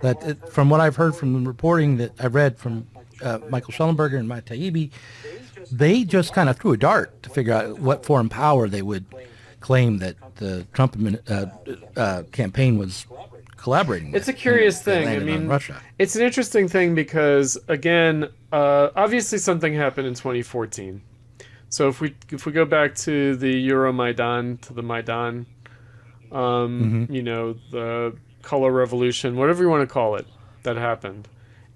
[0.02, 2.88] That it, from what I've heard from the reporting that I read from
[3.22, 4.92] uh, Michael Shellenberger and Matt Taibbi,
[5.72, 9.06] they just kind of threw a dart to figure out what foreign power they would
[9.60, 10.96] claim that the Trump
[11.30, 11.46] uh,
[11.98, 13.06] uh, campaign was
[13.58, 14.16] collaborating.
[14.16, 14.36] It's with.
[14.36, 15.08] a curious thing.
[15.08, 15.52] I mean,
[15.98, 21.02] it's an interesting thing because again, uh, obviously something happened in 2014.
[21.70, 25.46] So if we if we go back to the Euromaidan to the Maidan,
[26.32, 27.14] um, Mm-hmm.
[27.14, 30.26] you know, the color revolution, whatever you want to call it,
[30.64, 31.28] that happened,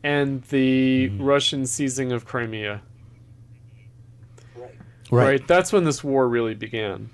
[0.04, 1.24] and the Mm-hmm.
[1.24, 2.82] Russian seizing of Crimea.
[5.14, 5.26] Right.
[5.26, 5.48] Right.
[5.48, 7.10] That's when this war really began.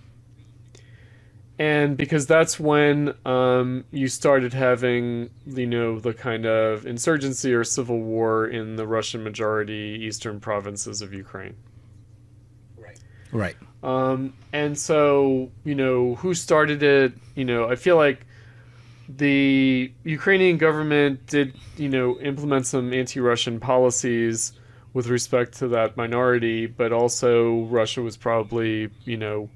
[1.57, 7.65] And because that's when um, you started having, you know, the kind of insurgency or
[7.65, 11.57] civil war in the Russian majority eastern provinces of Ukraine.
[12.77, 12.99] Right.
[13.33, 13.57] Right.
[13.83, 17.13] Um, and so, you know, who started it?
[17.35, 18.25] You know, I feel like
[19.09, 24.53] the Ukrainian government did, you know, implement some anti Russian policies
[24.93, 29.49] with respect to that minority, but also Russia was probably, you know,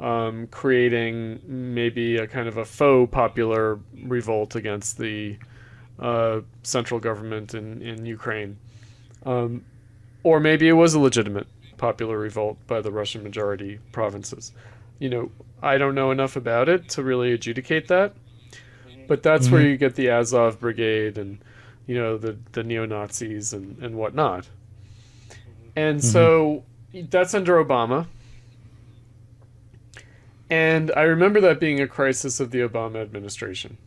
[0.00, 5.38] um, creating maybe a kind of a faux popular revolt against the
[5.98, 8.56] uh, central government in, in Ukraine.
[9.24, 9.64] Um,
[10.24, 14.52] or maybe it was a legitimate popular revolt by the Russian majority provinces.
[14.98, 15.30] You know,
[15.62, 18.14] I don't know enough about it to really adjudicate that,
[19.06, 21.38] but that's where you get the Azov Brigade and,
[21.86, 24.48] you know, the, the neo Nazis and, and whatnot.
[25.76, 26.06] And mm-hmm.
[26.06, 26.64] so
[27.10, 28.06] that's under Obama.
[30.50, 33.78] And I remember that being a crisis of the Obama administration.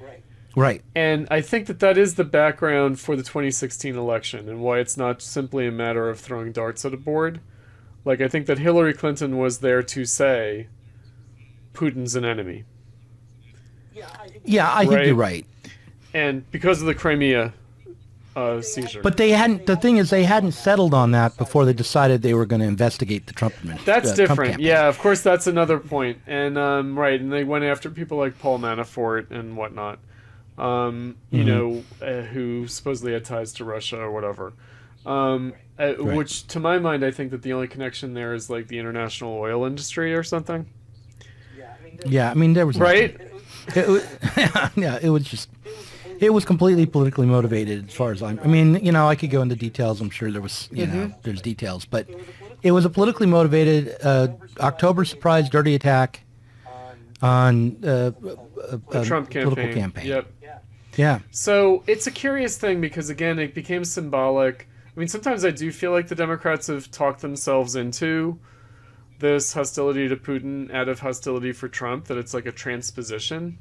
[0.00, 0.22] Right.
[0.56, 0.82] Right.
[0.94, 4.96] And I think that that is the background for the 2016 election and why it's
[4.96, 7.40] not simply a matter of throwing darts at a board.
[8.06, 10.68] Like, I think that Hillary Clinton was there to say
[11.74, 12.64] Putin's an enemy.
[13.92, 15.06] Yeah, I think Yeah, I think Right.
[15.08, 15.46] you're right.
[16.14, 17.52] And because of the Crimea
[18.36, 19.02] uh, seizure.
[19.02, 19.66] But they hadn't.
[19.66, 22.66] The thing is, they hadn't settled on that before they decided they were going to
[22.68, 23.92] investigate the Trump administration.
[24.02, 24.60] That's different.
[24.60, 26.18] Yeah, of course, that's another point.
[26.26, 29.98] And um, right, and they went after people like Paul Manafort and whatnot,
[30.58, 34.52] um, you know, uh, who supposedly had ties to Russia or whatever.
[35.06, 36.16] Um, uh, Right.
[36.16, 39.32] Which, to my mind, I think that the only connection there is like the international
[39.38, 40.66] oil industry or something.
[41.58, 43.16] yeah, I mean, there- Yeah, I mean there was Right?
[43.74, 44.06] it was-
[44.36, 45.48] It was, yeah, it was just.
[46.20, 48.38] It was completely politically motivated, as far as I'm.
[48.40, 50.00] I mean, you know, I could go into details.
[50.00, 52.08] I'm sure there was, you know, there's details, but
[52.62, 54.28] it was a politically motivated uh,
[54.60, 56.20] October surprise dirty attack
[57.22, 58.12] on, uh,
[58.92, 59.74] a, a Trump political campaign.
[59.74, 60.06] campaign.
[60.06, 60.32] Yep.
[60.42, 60.58] yeah,
[60.96, 61.18] Yeah.
[61.30, 64.68] So it's a curious thing because again, it became symbolic.
[64.94, 68.38] I mean, sometimes I do feel like the Democrats have talked themselves into
[69.20, 72.06] this hostility to Putin out of hostility for Trump.
[72.06, 73.58] That it's like a transposition.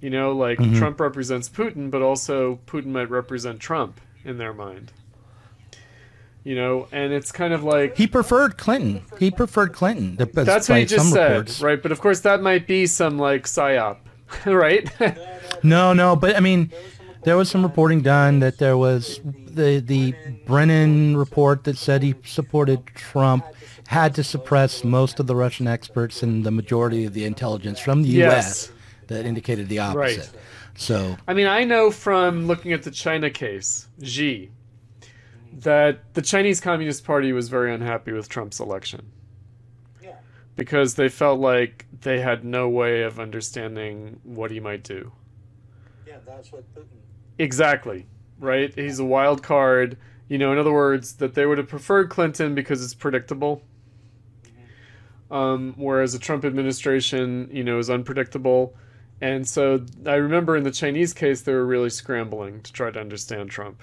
[0.00, 0.76] You know, like Mhm.
[0.78, 4.92] Trump represents Putin, but also Putin might represent Trump in their mind.
[6.44, 9.02] You know, and it's kind of like He preferred Clinton.
[9.18, 10.16] He preferred Clinton.
[10.32, 11.60] That's what you just said, reports.
[11.60, 11.82] right?
[11.82, 13.96] But of course, that might be some like psyop,
[14.46, 14.88] right?
[15.62, 16.70] No, no, but I mean,
[17.24, 20.14] there was some reporting done that there was the the
[20.46, 23.44] Brennan report that said he supported Trump
[23.88, 28.02] had to suppress most of the Russian experts and the majority of the intelligence from
[28.02, 28.68] the Yes.
[28.68, 28.72] U.S.
[29.08, 30.18] that indicated the opposite.
[30.18, 30.30] Right.
[30.76, 34.50] So I mean, I know from looking at the China case, Xi,
[35.52, 39.10] that the Chinese Communist Party was very unhappy with Trump's election
[40.00, 40.14] yeah,
[40.54, 45.10] because they felt like they had no way of understanding what he might do.
[46.06, 46.98] yeah, that's what Putin.
[47.38, 48.06] Exactly,
[48.38, 48.72] right?
[48.74, 49.96] He's a wild card.
[50.28, 53.62] You know, in other words, that they would have preferred Clinton because it's predictable.
[55.30, 58.74] Um, whereas the Trump administration, you know, is unpredictable.
[59.20, 63.00] And so I remember in the Chinese case, they were really scrambling to try to
[63.00, 63.82] understand Trump.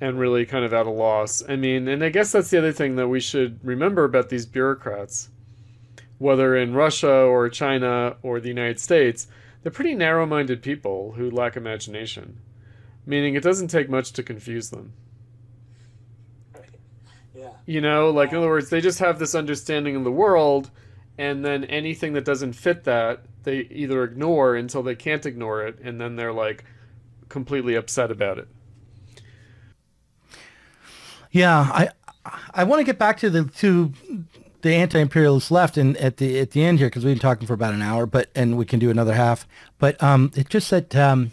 [0.00, 1.42] And really kind of at a loss.
[1.48, 4.46] I mean, and I guess that's the other thing that we should remember about these
[4.46, 5.28] bureaucrats,
[6.18, 9.28] whether in Russia or China or the United States,
[9.62, 12.40] they're pretty narrow minded people who lack imagination,
[13.06, 14.92] meaning it doesn't take much to confuse them.
[17.34, 20.70] Yeah, You know, like in other words, they just have this understanding of the world,
[21.18, 25.78] and then anything that doesn't fit that, they either ignore until they can't ignore it,
[25.82, 26.64] and then they're like
[27.28, 28.48] completely upset about it.
[31.32, 31.88] yeah, I
[32.54, 33.92] I want to get back to the to
[34.60, 37.54] the anti-imperialist left and at the at the end here because we've been talking for
[37.54, 39.48] about an hour, but and we can do another half.
[39.78, 41.32] But um, it just that um,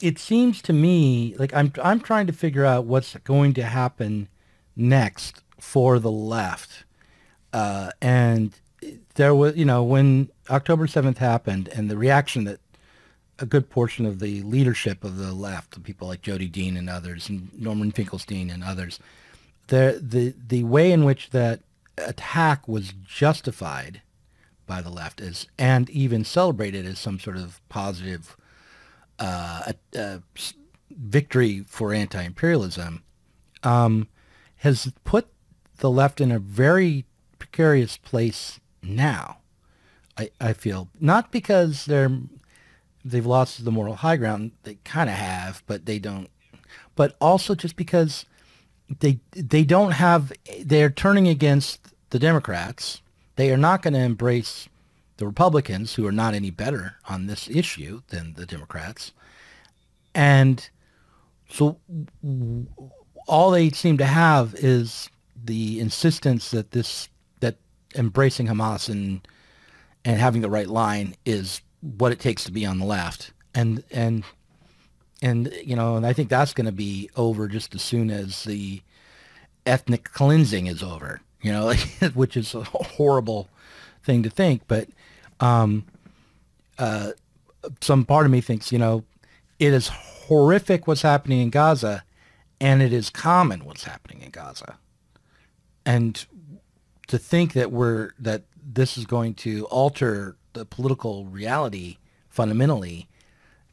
[0.00, 4.28] it seems to me like I'm I'm trying to figure out what's going to happen
[4.74, 6.84] next for the left,
[7.52, 8.58] uh, and
[9.16, 12.60] there was, you know, when October 7th happened and the reaction that
[13.38, 17.28] a good portion of the leadership of the left, people like Jodi Dean and others,
[17.28, 18.98] and Norman Finkelstein and others,
[19.68, 21.60] the, the, the way in which that
[21.98, 24.00] attack was justified
[24.66, 28.36] by the left is, and even celebrated as some sort of positive
[29.18, 30.18] uh, uh,
[30.90, 33.02] victory for anti-imperialism,
[33.62, 34.08] um,
[34.56, 35.28] has put
[35.78, 37.04] the left in a very
[37.38, 39.38] precarious place now.
[40.18, 42.10] I, I feel not because they're
[43.04, 44.52] they've lost the moral high ground.
[44.62, 46.28] They kind of have, but they don't.
[46.94, 48.24] But also just because
[49.00, 50.32] they they don't have
[50.62, 53.02] they're turning against the Democrats.
[53.36, 54.68] They are not going to embrace
[55.18, 59.12] the Republicans, who are not any better on this issue than the Democrats.
[60.14, 60.68] And
[61.48, 61.78] so
[63.26, 65.10] all they seem to have is
[65.44, 67.08] the insistence that this
[67.96, 69.26] embracing Hamas and
[70.04, 73.32] and having the right line is what it takes to be on the left.
[73.54, 74.24] And and
[75.22, 78.44] and you know, and I think that's going to be over just as soon as
[78.44, 78.82] the
[79.64, 81.20] ethnic cleansing is over.
[81.42, 81.72] You know,
[82.14, 83.48] which is a horrible
[84.04, 84.88] thing to think, but
[85.40, 85.84] um,
[86.78, 87.12] uh,
[87.80, 89.04] some part of me thinks, you know,
[89.58, 92.04] it is horrific what's happening in Gaza,
[92.60, 94.78] and it is common what's happening in Gaza.
[95.84, 96.24] And
[97.08, 101.98] to think that we're that this is going to alter the political reality
[102.28, 103.08] fundamentally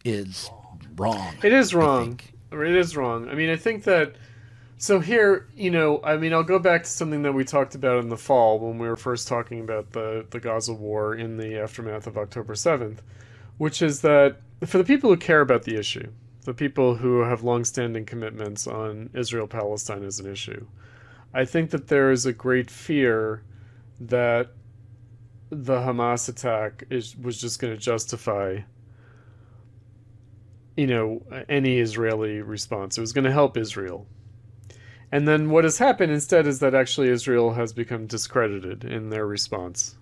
[0.05, 0.49] is
[0.95, 1.33] wrong.
[1.43, 2.19] It is wrong.
[2.51, 3.29] It is wrong.
[3.29, 4.15] I mean, I think that.
[4.77, 8.03] So here, you know, I mean, I'll go back to something that we talked about
[8.03, 11.57] in the fall when we were first talking about the the Gaza war in the
[11.57, 13.01] aftermath of October seventh,
[13.57, 16.11] which is that for the people who care about the issue,
[16.41, 20.65] the people who have longstanding commitments on Israel Palestine as an issue,
[21.33, 23.43] I think that there is a great fear
[23.99, 24.51] that
[25.49, 28.59] the Hamas attack is was just going to justify
[30.75, 32.97] you know any Israeli response.
[32.97, 34.07] It was going to help Israel.
[35.11, 39.27] And then what has happened instead is that actually Israel has become discredited in their
[39.27, 39.95] response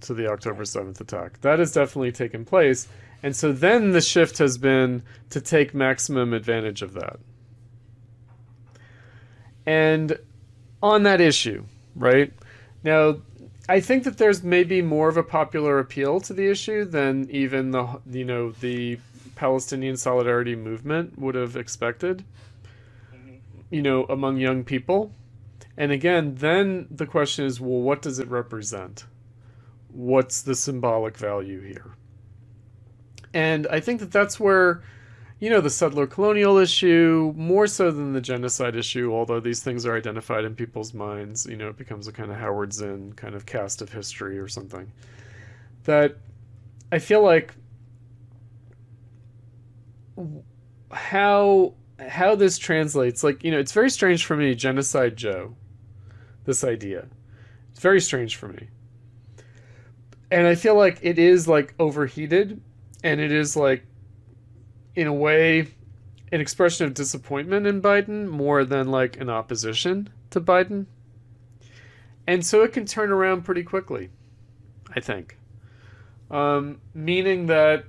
[0.00, 1.42] to the October 7th attack.
[1.42, 2.88] That has definitely taken place.
[3.22, 7.20] And so then the shift has been to take maximum advantage of that.
[9.66, 10.18] And
[10.82, 11.64] on that issue,
[11.94, 12.32] right?
[12.82, 13.16] Now,
[13.68, 17.70] I think that there's maybe more of a popular appeal to the issue than even
[17.70, 18.98] the you know the
[19.36, 22.24] Palestinian solidarity movement would have expected.
[23.14, 23.36] Mm-hmm.
[23.70, 25.12] You know, among young people.
[25.76, 29.04] And again, then the question is, well, what does it represent?
[29.88, 31.94] What's the symbolic value here?
[33.32, 34.82] And I think that that's where
[35.40, 39.86] you know, the settler colonial issue, more so than the genocide issue, although these things
[39.86, 43.34] are identified in people's minds, you know, it becomes a kind of Howard Zinn kind
[43.34, 44.92] of cast of history or something.
[45.84, 46.18] That
[46.92, 47.54] I feel like
[50.90, 55.54] how how this translates, like, you know, it's very strange for me, genocide Joe,
[56.44, 57.06] this idea.
[57.70, 58.68] It's very strange for me.
[60.30, 62.60] And I feel like it is like overheated
[63.02, 63.84] and it is like
[64.94, 65.68] in a way,
[66.32, 70.86] an expression of disappointment in Biden more than like an opposition to Biden.
[72.26, 74.10] And so it can turn around pretty quickly,
[74.94, 75.36] I think.
[76.30, 77.84] Um, meaning that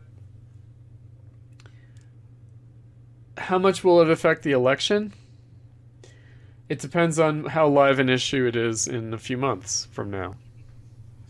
[3.37, 5.13] how much will it affect the election?
[6.69, 10.35] It depends on how live an issue it is in a few months from now.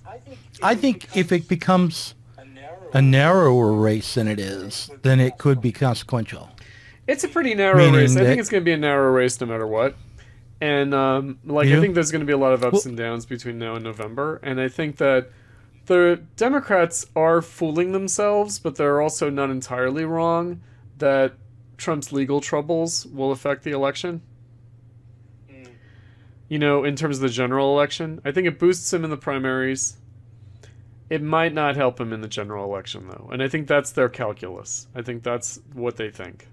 [0.06, 2.14] I think if, I think it, if it becomes
[2.94, 6.50] a narrower race than it is, then it could be consequential.
[7.08, 8.16] It's a pretty narrow Meaning race.
[8.16, 9.96] I think it's going to be a narrow race no matter what.
[10.62, 11.78] And um, like you?
[11.78, 13.76] I think there's going to be a lot of ups well, and downs between now
[13.76, 14.40] and November.
[14.44, 15.32] And I think that
[15.88, 20.62] the Democrats are fooling themselves, but they're also not entirely wrong
[21.00, 21.34] that
[21.78, 24.22] Trump's legal troubles will affect the election.
[25.50, 25.70] Mm.
[26.48, 29.18] You know, in terms of the general election, I think it boosts him in the
[29.18, 29.98] primaries.
[31.12, 33.30] It might not help him in the general election, though.
[33.34, 34.88] And I think that's their calculus.
[34.96, 36.48] I think that's what they think.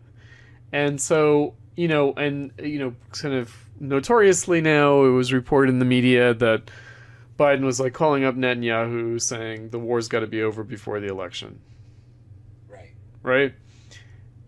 [0.72, 5.78] And so, you know, and, you know, kind of notoriously now, it was reported in
[5.78, 6.72] the media that
[7.38, 11.06] Biden was like calling up Netanyahu saying the war's got to be over before the
[11.06, 11.60] election.
[12.68, 12.94] Right.
[13.22, 13.54] Right?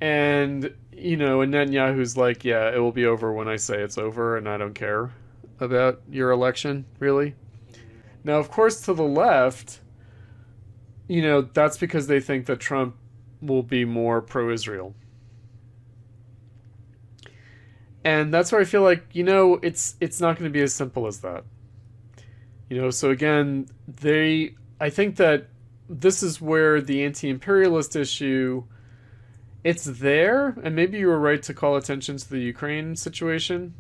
[0.01, 3.97] And, you know, and Netanyahu's like, yeah, it will be over when I say it's
[3.97, 5.13] over, and I don't care
[5.61, 7.37] about your election, really.
[8.25, 9.79] Now, of course, to the left,
[11.11, 12.95] you know, that's because they think that Trump
[13.43, 14.95] will be more pro Israel.
[18.05, 20.73] And that's where I feel like, you know, it's it's not going to be as
[20.73, 21.43] simple as that.
[22.69, 25.49] You know, so again, they I think that
[25.89, 28.63] this is where the anti-imperialist issue
[29.65, 33.75] it's there and maybe you were right to call attention to the Ukraine situation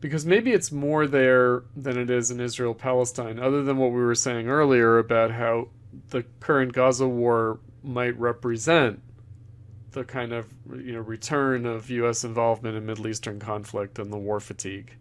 [0.00, 4.00] because maybe it's more there than it is in Israel Palestine other than what we
[4.00, 5.68] were saying earlier about how
[6.10, 9.02] the current Gaza war might represent
[9.92, 14.18] the kind of you know return of US involvement in Middle Eastern conflict and the
[14.18, 14.96] war fatigue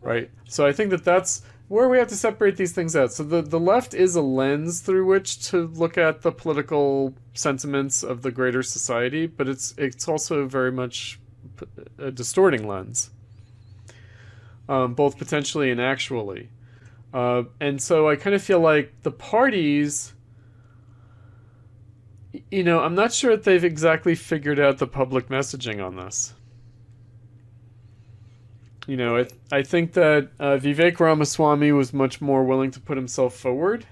[0.00, 3.12] right so I think that that's where we have to separate these things out.
[3.12, 8.02] So the, the left is a lens through which to look at the political sentiments
[8.02, 11.20] of the greater society, but it's it's also very much
[11.98, 13.10] a distorting lens,
[14.68, 16.48] um, both potentially and actually.
[17.12, 20.12] Uh, and so I kind of feel like the parties,
[22.50, 26.34] you know, I'm not sure that they've exactly figured out the public messaging on this.
[28.86, 32.96] You know, I, I think that uh, Vivek Ramaswamy was much more willing to put
[32.96, 33.86] himself forward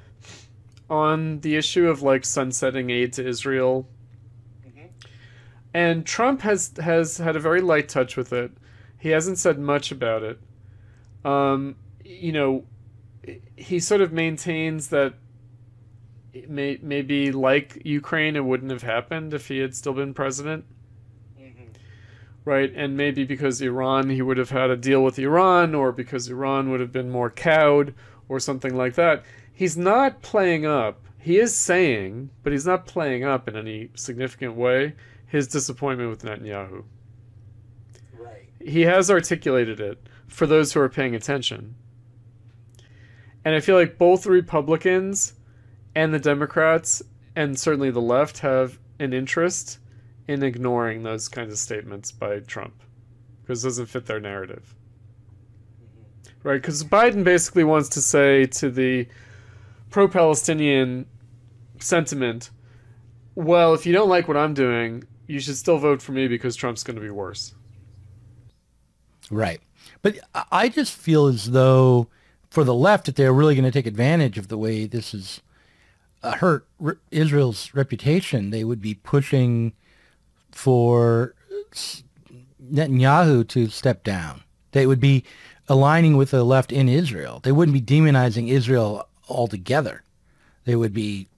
[0.89, 3.87] on the issue of like sunsetting aid to Israel.
[4.67, 4.87] Mm-hmm.
[5.75, 8.53] And Trump has has had a very light touch with it.
[8.99, 10.41] He hasn't said much about it.
[11.27, 12.65] Um, you know,
[13.57, 15.15] he sort of maintains that
[16.49, 20.65] may, maybe like Ukraine, it wouldn't have happened if he had still been president
[21.41, 21.73] mm-hmm.
[22.45, 22.73] right?
[22.75, 26.71] And maybe because Iran, he would have had a deal with Iran, or because Iran
[26.71, 27.95] would have been more cowed,
[28.29, 29.25] or something like that.
[29.53, 31.07] He's not playing up.
[31.19, 34.95] He is saying, but he's not playing up in any significant way,
[35.27, 36.85] his disappointment with Netanyahu.
[38.17, 38.49] Right.
[38.61, 41.75] He has articulated it for those who are paying attention.
[43.47, 45.35] And I feel like both the Republicans
[45.95, 47.01] and the Democrats,
[47.37, 49.79] and certainly the left, have an interest
[50.27, 52.83] in ignoring those kinds of statements by Trump
[53.41, 54.75] because it doesn't fit their narrative.
[56.43, 56.61] Right?
[56.61, 59.07] Because Biden basically wants to say to the
[59.91, 61.07] pro Palestinian
[61.79, 62.51] sentiment,
[63.37, 66.57] well, if you don't like what I'm doing, you should still vote for me because
[66.57, 67.55] Trump's going to be worse.
[69.31, 69.61] Right.
[70.03, 70.19] But
[70.51, 72.09] I just feel as though
[72.51, 75.41] for the left that they're really going to take advantage of the way this has
[76.23, 76.67] uh, hurt
[77.11, 78.51] Israel's reputation.
[78.51, 79.73] They would be pushing
[80.51, 81.35] for
[82.73, 84.43] Netanyahu to step down.
[84.73, 85.25] They would be
[85.69, 87.41] aligning with the left in Israel.
[87.43, 90.03] They wouldn't be demonizing Israel altogether.
[90.65, 91.29] They would be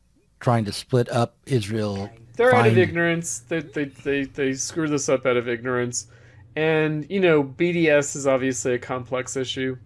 [0.40, 2.10] trying to split up Israel.
[2.36, 2.66] They're find...
[2.66, 3.40] out of ignorance.
[3.40, 6.06] They, they, they, they screw this up out of ignorance.
[6.56, 9.76] And, you know, BDS is obviously a complex issue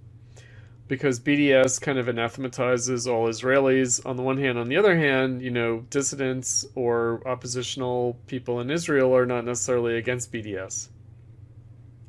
[0.93, 4.59] because BDS kind of anathematizes all Israelis on the one hand.
[4.59, 9.97] On the other hand, you know, dissidents or oppositional people in Israel are not necessarily
[9.97, 10.90] against BDS.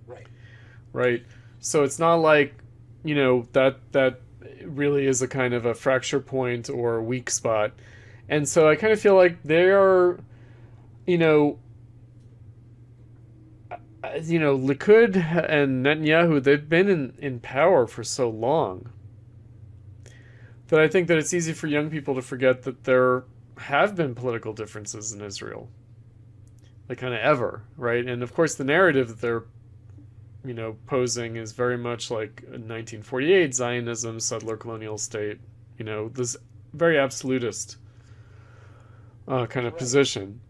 [0.05, 0.27] Right.
[0.91, 1.25] Right.
[1.61, 2.55] So it's not like,
[3.05, 4.19] you know, that that
[4.65, 7.71] really is a kind of a fracture point or weak spot.
[8.27, 10.19] And so I kind of feel like they are,
[11.07, 11.57] you know,
[14.21, 15.15] you know, Likud
[15.49, 18.89] and Netanyahu, they've been in, in power for so long
[20.67, 23.23] that I think that it's easy for young people to forget that there
[23.57, 25.69] have been political differences in Israel.
[26.89, 28.05] Like, kind of ever, right?
[28.05, 29.43] And of course, the narrative that they're,
[30.43, 35.39] you know, posing is very much like 1948 Zionism, settler colonial state,
[35.77, 36.35] you know, this
[36.73, 37.77] very absolutist
[39.27, 40.41] uh, kind of position.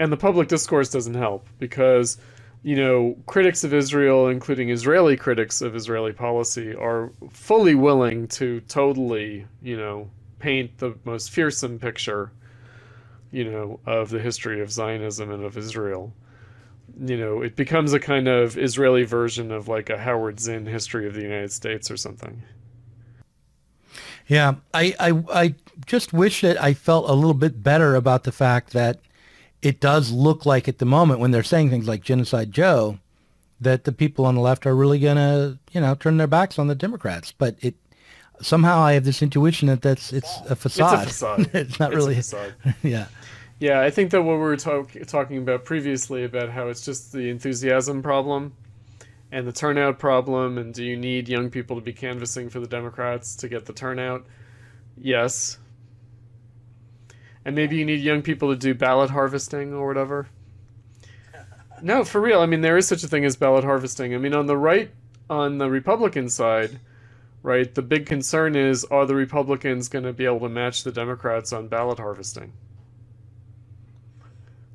[0.00, 2.18] And the public discourse doesn't help because
[2.62, 8.60] you know, critics of Israel, including Israeli critics of Israeli policy, are fully willing to
[8.62, 12.32] totally, you know, paint the most fearsome picture,
[13.30, 16.12] you know, of the history of Zionism and of Israel.
[17.00, 21.06] You know, it becomes a kind of Israeli version of like a Howard Zinn history
[21.06, 22.42] of the United States or something.
[24.26, 25.54] Yeah, I, I, I
[25.86, 29.00] just wish that I felt a little bit better about the fact that
[29.62, 32.98] it does look like at the moment when they're saying things like genocide Joe
[33.60, 36.58] that the people on the left are really going to, you know, turn their backs
[36.58, 37.32] on the Democrats.
[37.32, 37.74] But it
[38.40, 41.08] somehow I have this intuition that that's it's a facade.
[41.08, 41.50] It's a facade.
[41.54, 42.14] it's not it's really.
[42.14, 42.54] A facade.
[42.82, 43.06] yeah.
[43.60, 47.12] Yeah, I think that what we were talk- talking about previously about how it's just
[47.12, 48.52] the enthusiasm problem
[49.32, 52.68] and the turnout problem, and do you need young people to be canvassing for the
[52.68, 54.24] Democrats to get the turnout?
[54.96, 55.58] Yes,
[57.44, 60.28] and maybe you need young people to do ballot harvesting or whatever.
[61.82, 62.40] No, for real.
[62.40, 64.14] I mean, there is such a thing as ballot harvesting.
[64.14, 64.90] I mean, on the right,
[65.30, 66.80] on the Republican side,
[67.42, 70.92] right, the big concern is are the Republicans going to be able to match the
[70.92, 72.52] Democrats on ballot harvesting?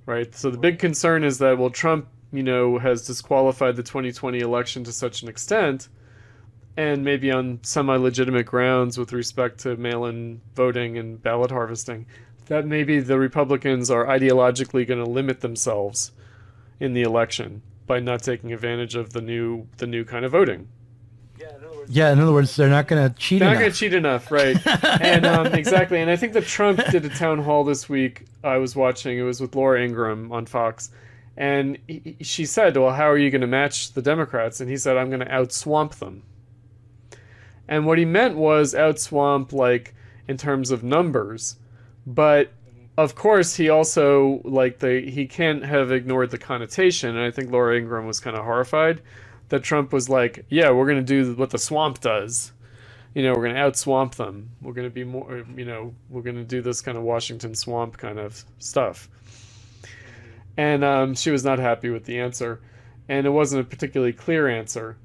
[0.05, 0.33] Right?
[0.35, 4.83] So the big concern is that, well, Trump, you know, has disqualified the 2020 election
[4.85, 5.89] to such an extent
[6.75, 12.05] and maybe on semi-legitimate grounds with respect to mail-in voting and ballot harvesting,
[12.47, 16.11] that maybe the Republicans are ideologically going to limit themselves
[16.79, 20.67] in the election by not taking advantage of the new the new kind of voting.
[21.39, 23.53] Yeah, in other words, Yeah, in other words, they're not going to cheat They're not
[23.53, 23.61] enough.
[23.61, 24.67] going to cheat enough, right?
[25.01, 25.99] and um, exactly.
[25.99, 28.25] And I think that Trump did a town hall this week.
[28.43, 29.17] I was watching.
[29.17, 30.91] It was with Laura Ingraham on Fox,
[31.35, 34.69] and he, he- she said, "Well, how are you going to match the Democrats?" And
[34.69, 36.23] he said, "I'm going to outswamp them."
[37.67, 39.95] And what he meant was outswamp, like
[40.27, 41.57] in terms of numbers,
[42.05, 42.51] but
[42.97, 47.09] of course he also like the he can't have ignored the connotation.
[47.15, 49.01] And I think Laura Ingraham was kind of horrified
[49.49, 52.51] that Trump was like, "Yeah, we're going to do what the swamp does."
[53.13, 54.49] you know, we're going to outswamp them.
[54.61, 57.53] We're going to be more, you know, we're going to do this kind of Washington
[57.53, 59.07] swamp kind of stuff.
[60.57, 62.59] And um, she was not happy with the answer.
[63.09, 64.97] And it wasn't a particularly clear answer.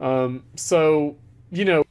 [0.00, 1.16] Um, so,
[1.50, 1.84] you know,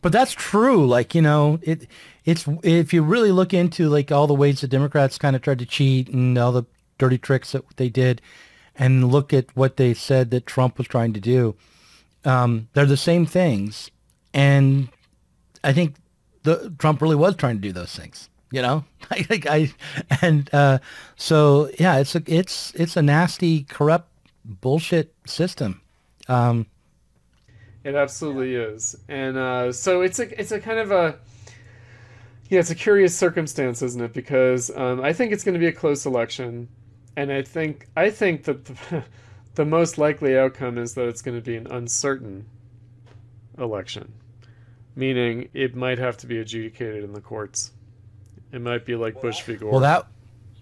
[0.00, 0.86] But that's true.
[0.86, 1.88] Like you know, it
[2.28, 5.60] it's if you really look into like all the ways the Democrats kind of tried
[5.60, 6.64] to cheat and all the
[6.98, 8.20] dirty tricks that they did,
[8.76, 11.54] and look at what they said that Trump was trying to do,
[12.26, 13.90] um, they're the same things.
[14.34, 14.90] And
[15.64, 15.94] I think
[16.42, 18.28] the Trump really was trying to do those things.
[18.50, 19.72] You know, I think I
[20.20, 20.80] and uh,
[21.16, 24.10] so yeah, it's a it's it's a nasty, corrupt,
[24.44, 25.80] bullshit system.
[26.28, 26.66] Um,
[27.84, 31.18] It absolutely is, and uh, so it's a it's a kind of a
[32.48, 34.12] yeah, it's a curious circumstance, isn't it?
[34.12, 36.68] Because um, I think it's going to be a close election,
[37.16, 39.04] and I think I think that the,
[39.54, 42.46] the most likely outcome is that it's going to be an uncertain
[43.58, 44.12] election,
[44.96, 47.72] meaning it might have to be adjudicated in the courts.
[48.50, 49.56] It might be like Bush v.
[49.56, 49.70] Gore.
[49.70, 50.06] well, that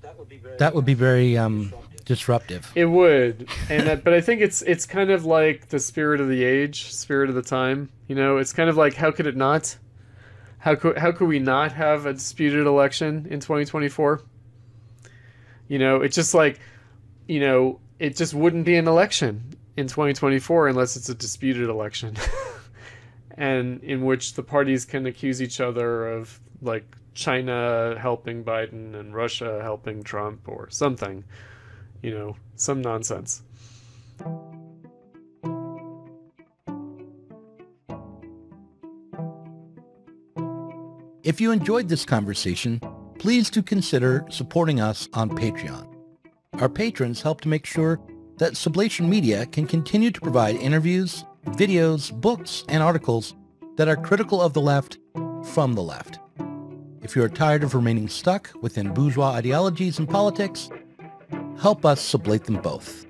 [0.02, 0.56] that would be very.
[0.56, 1.72] that would be very um,
[2.04, 2.04] disruptive.
[2.04, 2.72] disruptive.
[2.74, 6.28] It would, and that, but I think it's it's kind of like the spirit of
[6.28, 7.90] the age, spirit of the time.
[8.08, 9.76] You know, it's kind of like how could it not?
[10.58, 14.22] How could how could we not have a disputed election in 2024?
[15.68, 16.60] You know, it's just like,
[17.26, 22.16] you know, it just wouldn't be an election in 2024 unless it's a disputed election,
[23.36, 26.84] and in which the parties can accuse each other of like
[27.14, 31.24] China helping Biden and Russia helping Trump or something
[32.02, 33.42] you know, some nonsense.
[41.26, 42.80] If you enjoyed this conversation,
[43.18, 45.92] please do consider supporting us on Patreon.
[46.60, 47.98] Our patrons help to make sure
[48.38, 53.34] that Sublation Media can continue to provide interviews, videos, books, and articles
[53.74, 54.98] that are critical of the left
[55.52, 56.20] from the left.
[57.02, 60.70] If you are tired of remaining stuck within bourgeois ideologies and politics,
[61.58, 63.04] help us sublate them both.